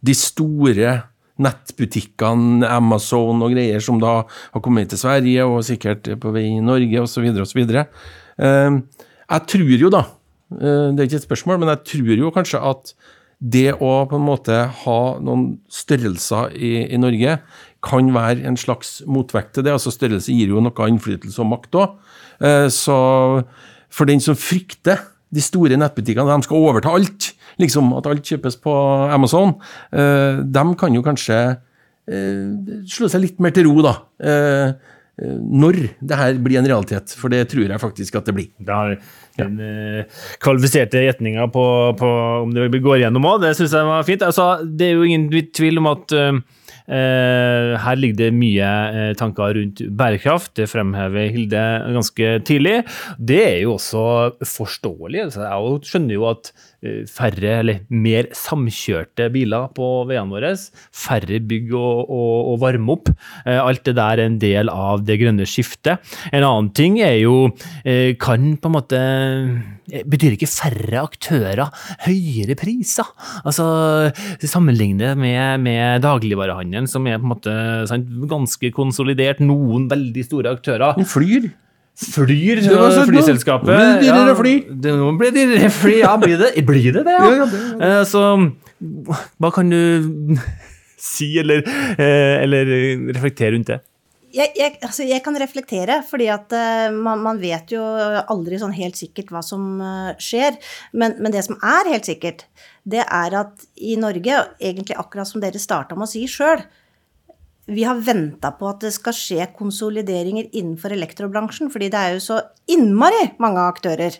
de 0.00 0.16
store 0.16 0.96
nettbutikkene, 1.40 2.66
Amazon 2.66 3.44
og 3.44 3.54
greier, 3.54 3.80
som 3.84 4.00
da 4.02 4.22
har 4.24 4.64
kommet 4.64 4.90
til 4.90 5.00
Sverige 5.00 5.46
og 5.46 5.62
sikkert 5.68 6.08
på 6.20 6.32
vei 6.34 6.48
i 6.56 6.64
Norge 6.64 7.04
osv. 7.04 7.28
osv. 7.44 7.62
Jeg 7.70 9.46
tror 9.52 9.72
jo, 9.84 9.92
da, 9.92 10.02
det 10.50 10.98
er 10.98 11.06
ikke 11.06 11.20
et 11.20 11.28
spørsmål, 11.28 11.62
men 11.62 11.72
jeg 11.74 11.84
tror 11.92 12.24
jo 12.24 12.34
kanskje 12.34 12.64
at 12.72 12.94
det 13.40 13.72
å 13.80 13.92
på 14.08 14.18
en 14.18 14.26
måte 14.26 14.56
ha 14.82 15.00
noen 15.24 15.46
størrelser 15.72 16.52
i, 16.52 16.72
i, 16.92 16.98
Norge 17.00 17.38
kan 17.84 18.10
være 18.12 18.44
en 18.48 18.58
slags 18.60 18.98
motvekt 19.08 19.54
til 19.56 19.64
det. 19.64 19.72
altså 19.72 19.92
Størrelse 19.94 20.34
gir 20.34 20.52
jo 20.52 20.60
noe 20.60 20.88
innflytelse 20.92 21.40
og 21.40 21.48
makt 21.54 21.78
òg. 21.80 21.94
Eh, 22.44 22.68
så 22.68 22.98
for 23.90 24.10
den 24.10 24.20
som 24.20 24.36
frykter 24.38 25.00
de 25.32 25.42
store 25.42 25.78
nettbutikkene, 25.80 26.28
de 26.28 26.46
skal 26.46 26.68
overta 26.68 26.92
alt, 26.92 27.30
liksom 27.62 27.94
at 27.96 28.08
alt 28.10 28.28
kjøpes 28.28 28.58
på 28.60 28.76
Amazon, 29.14 29.56
eh, 29.94 30.42
de 30.44 30.64
kan 30.76 30.94
jo 30.94 31.04
kanskje 31.06 31.40
eh, 32.10 32.46
slå 32.90 33.08
seg 33.08 33.24
litt 33.24 33.40
mer 33.40 33.54
til 33.56 33.70
ro, 33.70 33.80
da. 33.86 33.94
Eh, 35.20 35.40
når 35.40 35.80
det 36.00 36.20
her 36.20 36.38
blir 36.42 36.60
en 36.60 36.70
realitet. 36.70 37.16
For 37.16 37.32
det 37.32 37.46
tror 37.52 37.66
jeg 37.68 37.82
faktisk 37.82 38.20
at 38.20 38.30
det 38.30 38.36
blir. 38.36 38.52
Det 38.58 38.74
har 38.74 38.96
den 39.40 39.60
ja. 39.62 40.04
kvalifiserte 40.42 41.04
gjetninga 41.06 41.46
på, 41.54 41.64
på 41.96 42.08
om 42.42 42.50
det 42.52 42.82
går 42.82 43.04
gjennom 43.04 43.28
òg, 43.30 43.44
det 43.44 43.54
syns 43.56 43.76
jeg 43.76 43.88
var 43.88 44.08
fint. 44.08 44.24
Altså, 44.26 44.50
det 44.64 44.90
er 44.90 44.98
jo 44.98 45.06
ingen 45.06 45.30
tvil 45.54 45.80
om 45.80 45.88
at 45.94 46.16
eh, 46.16 46.40
Eh, 46.90 47.76
her 47.78 47.98
ligger 47.98 48.18
det 48.18 48.30
mye 48.34 48.66
eh, 48.66 49.12
tanker 49.18 49.54
rundt 49.54 49.82
bærekraft, 49.94 50.56
det 50.58 50.66
fremhever 50.72 51.28
Hilde 51.30 51.62
ganske 51.94 52.32
tidlig. 52.48 52.80
Det 53.14 53.38
er 53.44 53.58
jo 53.62 53.76
også 53.76 54.02
forståelig. 54.42 55.28
Altså, 55.28 55.44
jeg 55.46 55.86
skjønner 55.86 56.16
jo 56.16 56.24
at 56.32 56.50
eh, 56.50 56.79
færre 57.10 57.58
eller 57.60 57.82
mer 57.92 58.30
samkjørte 58.36 59.28
biler 59.34 59.68
på 59.76 59.88
veiene 60.08 60.32
våre, 60.32 60.52
færre 60.96 61.40
bygg 61.44 61.74
å, 61.76 61.88
å, 62.04 62.22
å 62.52 62.56
varme 62.60 62.96
opp. 62.96 63.10
Alt 63.44 63.84
det 63.88 63.96
der 63.98 64.20
er 64.20 64.24
en 64.26 64.38
del 64.40 64.72
av 64.72 65.04
det 65.04 65.18
grønne 65.20 65.46
skiftet. 65.48 66.00
En 66.32 66.46
annen 66.46 66.70
ting 66.76 66.98
er 67.04 67.18
jo 67.20 67.50
Kan 68.20 68.54
på 68.60 68.68
en 68.68 68.74
måte 68.74 69.00
Betyr 70.10 70.36
ikke 70.36 70.48
færre 70.50 71.02
aktører 71.02 71.70
høyere 72.06 72.56
priser? 72.58 73.08
Altså, 73.44 73.66
Sammenlignet 74.40 75.18
med, 75.18 75.60
med 75.64 76.04
dagligvarehandelen, 76.04 76.88
som 76.90 77.06
er 77.08 77.18
på 77.20 77.26
en 77.26 77.34
måte 77.34 77.56
sant, 77.90 78.08
ganske 78.30 78.70
konsolidert, 78.74 79.42
noen 79.44 79.88
veldig 79.90 80.24
store 80.26 80.54
aktører. 80.56 80.94
Den 80.98 81.08
flyr. 81.08 81.50
Flyr 82.00 82.62
sånn, 82.64 83.08
flyselskapet. 83.10 83.68
Nå 83.68 83.76
blir 83.76 84.00
det 84.00 84.06
dyrere 84.06 84.36
fly. 84.38 84.54
det, 84.80 84.92
nå 84.96 85.10
blir 85.20 85.32
det 85.34 85.42
dyrere 85.50 85.70
fly. 85.70 85.98
Ja, 86.00 86.14
blir 86.16 86.38
det 86.40 86.64
blir 86.64 86.92
det? 86.96 87.04
det 87.04 87.16
ja. 87.18 87.24
Ja, 87.28 87.36
ja, 87.36 87.46
det- 87.46 87.84
Eh, 87.90 88.04
Så 88.04 88.22
hva 89.40 89.50
kan 89.52 89.68
du 89.68 90.36
si, 90.96 91.38
eller, 91.38 91.62
eh, 91.98 92.42
eller 92.44 92.64
reflektere 93.12 93.52
rundt 93.56 93.66
det? 93.66 93.80
Jeg, 94.32 94.52
jeg, 94.54 94.76
altså 94.86 95.02
jeg 95.08 95.24
kan 95.24 95.34
reflektere, 95.42 96.04
fordi 96.06 96.28
at 96.30 96.52
eh, 96.54 96.88
man, 96.94 97.18
man 97.20 97.40
vet 97.42 97.72
jo 97.74 97.82
aldri 98.30 98.60
sånn 98.62 98.72
helt 98.76 98.94
sikkert 98.96 99.32
hva 99.34 99.42
som 99.42 99.80
skjer. 100.22 100.54
Men, 100.94 101.16
men 101.18 101.32
det 101.34 101.42
som 101.48 101.58
er 101.60 101.90
helt 101.90 102.06
sikkert, 102.06 102.46
det 102.86 103.02
er 103.04 103.34
at 103.40 103.66
i 103.76 103.96
Norge, 103.98 104.44
egentlig 104.62 104.96
akkurat 104.96 105.26
som 105.28 105.42
dere 105.42 105.58
starta 105.58 105.98
med 105.98 106.06
å 106.06 106.12
si 106.12 106.22
sjøl, 106.30 106.62
vi 107.70 107.84
har 107.86 108.00
venta 108.02 108.50
på 108.58 108.68
at 108.70 108.82
det 108.84 108.90
skal 108.94 109.14
skje 109.16 109.46
konsolideringer 109.56 110.50
innenfor 110.50 110.94
elektrobransjen, 110.96 111.70
fordi 111.72 111.90
det 111.92 112.00
er 112.00 112.16
jo 112.16 112.24
så 112.24 112.40
innmari 112.70 113.30
mange 113.42 113.62
aktører. 113.62 114.18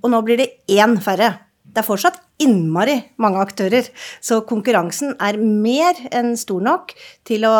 Og 0.00 0.10
nå 0.12 0.22
blir 0.24 0.40
det 0.40 0.50
én 0.72 0.96
færre. 1.02 1.34
Det 1.70 1.82
er 1.82 1.86
fortsatt 1.86 2.18
innmari 2.40 2.96
mange 3.20 3.42
aktører. 3.44 3.86
Så 4.24 4.40
konkurransen 4.48 5.14
er 5.20 5.38
mer 5.38 5.98
enn 6.10 6.32
stor 6.40 6.64
nok 6.64 6.94
til 7.28 7.44
å 7.46 7.56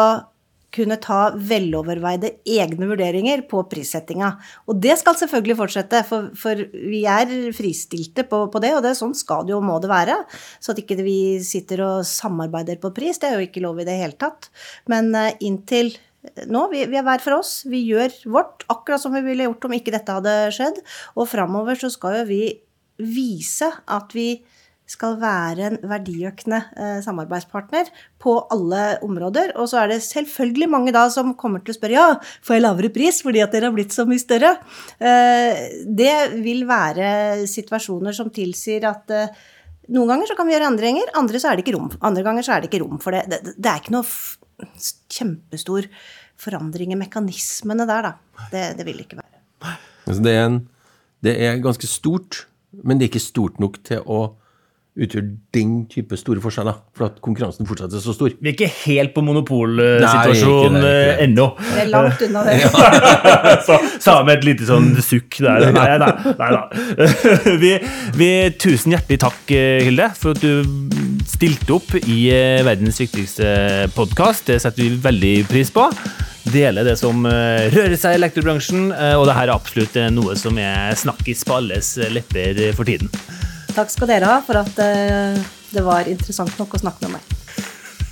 kunne 0.74 0.98
ta 1.02 1.32
veloverveide 1.34 2.32
egne 2.48 2.88
vurderinger 2.90 3.42
på 3.50 3.62
prissettinga. 3.70 4.30
Og 4.70 4.78
det 4.82 4.96
skal 5.00 5.18
selvfølgelig 5.18 5.58
fortsette, 5.58 6.02
for, 6.08 6.30
for 6.38 6.60
vi 6.72 7.02
er 7.10 7.32
fristilte 7.56 8.24
på, 8.28 8.44
på, 8.52 8.62
det, 8.62 8.74
og 8.76 8.84
det, 8.86 8.94
sånn 8.98 9.16
skal 9.18 9.46
det 9.46 9.54
jo 9.56 9.62
må 9.64 9.80
det 9.82 9.90
være. 9.90 10.20
Så 10.62 10.74
at 10.74 10.82
ikke 10.82 11.00
vi 11.02 11.18
sitter 11.46 11.82
og 11.86 12.06
samarbeider 12.08 12.78
på 12.82 12.92
pris, 12.96 13.18
det 13.18 13.30
er 13.30 13.38
jo 13.38 13.48
ikke 13.48 13.64
lov 13.64 13.82
i 13.82 13.88
det 13.88 13.98
hele 14.00 14.18
tatt. 14.20 14.50
Men 14.90 15.10
uh, 15.16 15.32
inntil 15.42 15.94
nå, 16.20 16.66
vi, 16.68 16.84
vi, 16.84 16.98
er 17.00 17.04
hver 17.06 17.22
for 17.24 17.38
oss. 17.40 17.52
Vi 17.68 17.80
gjør 17.88 18.12
vårt, 18.30 18.64
akkurat 18.72 19.02
som 19.02 19.14
vi 19.16 19.24
ville 19.24 19.46
gjort 19.48 19.66
om 19.66 19.76
ikke 19.76 19.94
dette 19.94 20.16
hadde 20.18 20.34
skjedd. 20.54 20.82
Og 21.16 21.28
framover 21.30 21.78
så 21.80 21.90
skal 21.92 22.20
jo 22.20 22.24
vi 22.28 22.42
vise 23.00 23.70
at 23.88 24.12
vi 24.12 24.34
skal 24.90 25.16
være 25.20 25.68
en 25.68 25.76
verdiøkende 25.86 26.58
eh, 26.74 26.98
samarbeidspartner 27.04 27.90
på 28.20 28.34
alle 28.50 28.98
områder. 29.06 29.54
Og 29.60 29.70
så 29.70 29.82
er 29.82 29.92
det 29.92 30.00
selvfølgelig 30.06 30.70
mange 30.72 30.94
da 30.94 31.04
som 31.12 31.36
kommer 31.38 31.62
til 31.62 31.74
å 31.74 31.78
spørre 31.78 31.96
ja, 31.96 32.08
får 32.46 32.58
jeg 32.58 32.64
lavere 32.64 32.92
pris 32.94 33.20
fordi 33.24 33.44
at 33.44 33.54
dere 33.54 33.70
har 33.70 33.76
blitt 33.76 33.94
så 33.94 34.06
mye 34.08 34.22
større. 34.22 34.56
Eh, 34.98 35.62
det 35.86 36.16
vil 36.42 36.66
være 36.68 37.46
situasjoner 37.50 38.16
som 38.16 38.32
tilsier 38.34 38.88
at 38.90 39.14
eh, 39.14 39.30
noen 39.94 40.10
ganger 40.10 40.30
så 40.30 40.38
kan 40.38 40.48
vi 40.48 40.54
gjøre 40.54 40.70
endringer, 40.70 41.14
andre, 41.18 41.40
så 41.42 41.50
er 41.50 41.58
det 41.58 41.64
ikke 41.64 41.76
rom, 41.78 41.90
andre 42.06 42.26
ganger 42.26 42.46
så 42.46 42.54
er 42.54 42.62
det 42.62 42.70
ikke 42.70 42.82
rom 42.84 42.98
for 43.02 43.14
det. 43.14 43.24
Det, 43.30 43.54
det 43.58 43.70
er 43.70 43.80
ikke 43.80 43.94
noe 43.96 44.06
kjempestor 45.10 45.88
forandring 46.40 46.94
i 46.94 46.98
mekanismene 47.00 47.86
der, 47.88 48.10
da. 48.10 48.44
Det, 48.52 48.66
det 48.78 48.86
vil 48.86 49.00
det 49.00 49.08
ikke 49.08 49.20
være. 49.20 49.40
Altså 50.06 50.22
det, 50.24 50.34
er 50.34 50.46
en, 50.46 50.60
det 51.26 51.34
er 51.46 51.62
ganske 51.62 51.90
stort, 51.90 52.44
men 52.70 52.98
det 52.98 53.06
er 53.06 53.12
ikke 53.12 53.22
stort 53.22 53.58
nok 53.62 53.80
til 53.86 54.06
å 54.06 54.20
utgjør 55.00 55.26
den 55.54 55.72
type 55.90 56.16
store 56.18 56.42
forskjeller, 56.44 56.76
for 56.96 57.08
at 57.08 57.20
konkurransen 57.24 57.68
fortsatt 57.68 57.94
er 57.96 58.02
så 58.04 58.12
stor. 58.14 58.34
Vi 58.36 58.50
er 58.50 58.56
ikke 58.56 58.68
helt 58.84 59.14
på 59.14 59.24
monopolsituasjon 59.24 60.76
ennå. 61.24 61.46
Vi 61.60 61.82
er 61.84 61.90
langt 61.92 62.24
unna 62.26 62.44
det. 62.46 62.58
så 63.68 63.78
sa 63.96 64.18
med 64.26 64.38
et 64.38 64.48
lite 64.50 64.68
sånn 64.68 64.92
sukk 65.04 65.40
der. 65.40 65.70
Nei, 65.76 65.86
nei, 66.02 66.10
nei 66.40 66.50
da. 66.54 66.62
Vi, 67.60 67.72
vi, 68.16 68.28
tusen 68.60 68.94
hjertelig 68.94 69.18
takk, 69.22 69.50
Hilde, 69.50 70.06
for 70.16 70.36
at 70.36 70.42
du 70.44 71.24
stilte 71.28 71.74
opp 71.76 71.94
i 72.00 72.18
verdens 72.66 73.00
viktigste 73.00 73.90
podkast. 73.96 74.50
Det 74.50 74.60
setter 74.62 74.84
vi 74.84 75.00
veldig 75.02 75.34
pris 75.50 75.72
på. 75.74 75.86
Dele 76.50 76.84
det 76.86 76.96
som 77.00 77.24
rører 77.26 77.96
seg 78.00 78.16
i 78.16 78.20
elektrobransjen, 78.20 78.90
og 79.18 79.26
det 79.28 79.36
her 79.36 79.48
er 79.48 79.54
absolutt 79.54 80.00
noe 80.14 80.36
som 80.40 80.58
er 80.60 80.96
snakkis 80.98 81.44
på 81.48 81.60
alles 81.60 81.94
lepper 82.12 82.64
for 82.76 82.88
tiden. 82.88 83.10
Takk 83.76 83.92
skal 83.92 84.10
dere 84.10 84.28
ha 84.30 84.40
for 84.44 84.60
at 84.60 84.72
det 85.70 85.84
var 85.86 86.08
interessant 86.10 86.56
nok 86.58 86.74
å 86.74 86.80
snakke 86.82 87.06
med 87.06 87.18
meg. 87.18 87.36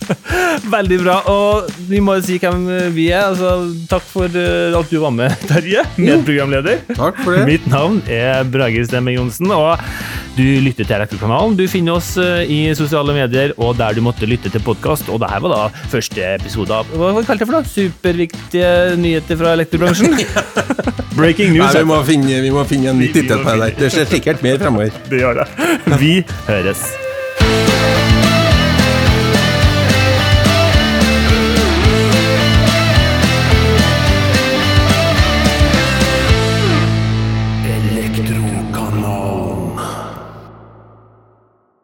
Veldig 0.76 0.98
bra. 1.02 1.16
Og 1.30 1.72
vi 1.88 2.00
må 2.04 2.16
si 2.24 2.38
hvem 2.40 2.66
vi 2.94 3.08
er. 3.12 3.28
Altså, 3.28 3.68
takk 3.90 4.06
for 4.08 4.30
at 4.30 4.92
du 4.92 4.98
var 5.02 5.14
med, 5.14 5.34
Terje, 5.48 5.84
medprogramleder. 5.98 6.84
Takk 6.94 7.20
for 7.24 7.36
det. 7.36 7.44
Mitt 7.48 7.68
navn 7.70 8.00
er 8.06 8.46
Brage 8.48 8.86
Stemme 8.88 9.16
Johnsen, 9.16 9.52
og 9.54 9.80
du 10.36 10.44
lytter 10.62 10.84
til 10.86 10.96
Elektrokanalen. 10.98 11.56
Du 11.58 11.64
finner 11.70 11.98
oss 11.98 12.12
i 12.18 12.60
sosiale 12.78 13.14
medier 13.16 13.54
og 13.56 13.76
der 13.78 13.96
du 13.96 14.02
måtte 14.04 14.28
lytte 14.28 14.52
til 14.52 14.62
podkast. 14.64 15.08
Og 15.12 15.22
det 15.22 15.30
her 15.32 15.42
var 15.44 15.54
da 15.54 15.88
første 15.92 16.22
episode 16.36 16.74
av 16.74 16.92
hva 16.94 17.14
kalte 17.22 17.42
det 17.42 17.48
for 17.48 17.58
noe? 17.58 17.68
Superviktige 17.68 18.70
nyheter 19.00 19.40
fra 19.40 19.56
elektrobransjen? 19.58 20.14
Breaking 21.18 21.52
news. 21.56 21.72
Nei, 21.72 21.82
vi, 21.82 21.88
må 21.90 21.98
finne, 22.06 22.40
vi 22.44 22.54
må 22.54 22.64
finne 22.68 22.92
en 22.94 23.02
ny 23.02 23.10
tittel 23.10 23.42
på 23.42 23.56
det 23.56 23.58
der. 23.64 23.76
Det 23.82 23.92
skjer 23.96 24.08
sikkert 24.14 24.46
mer 24.46 24.62
fremover. 24.62 25.04
Det 25.10 25.22
gjør 25.24 25.42
det. 25.42 25.50
Vi 25.98 26.14
høres. 26.46 26.88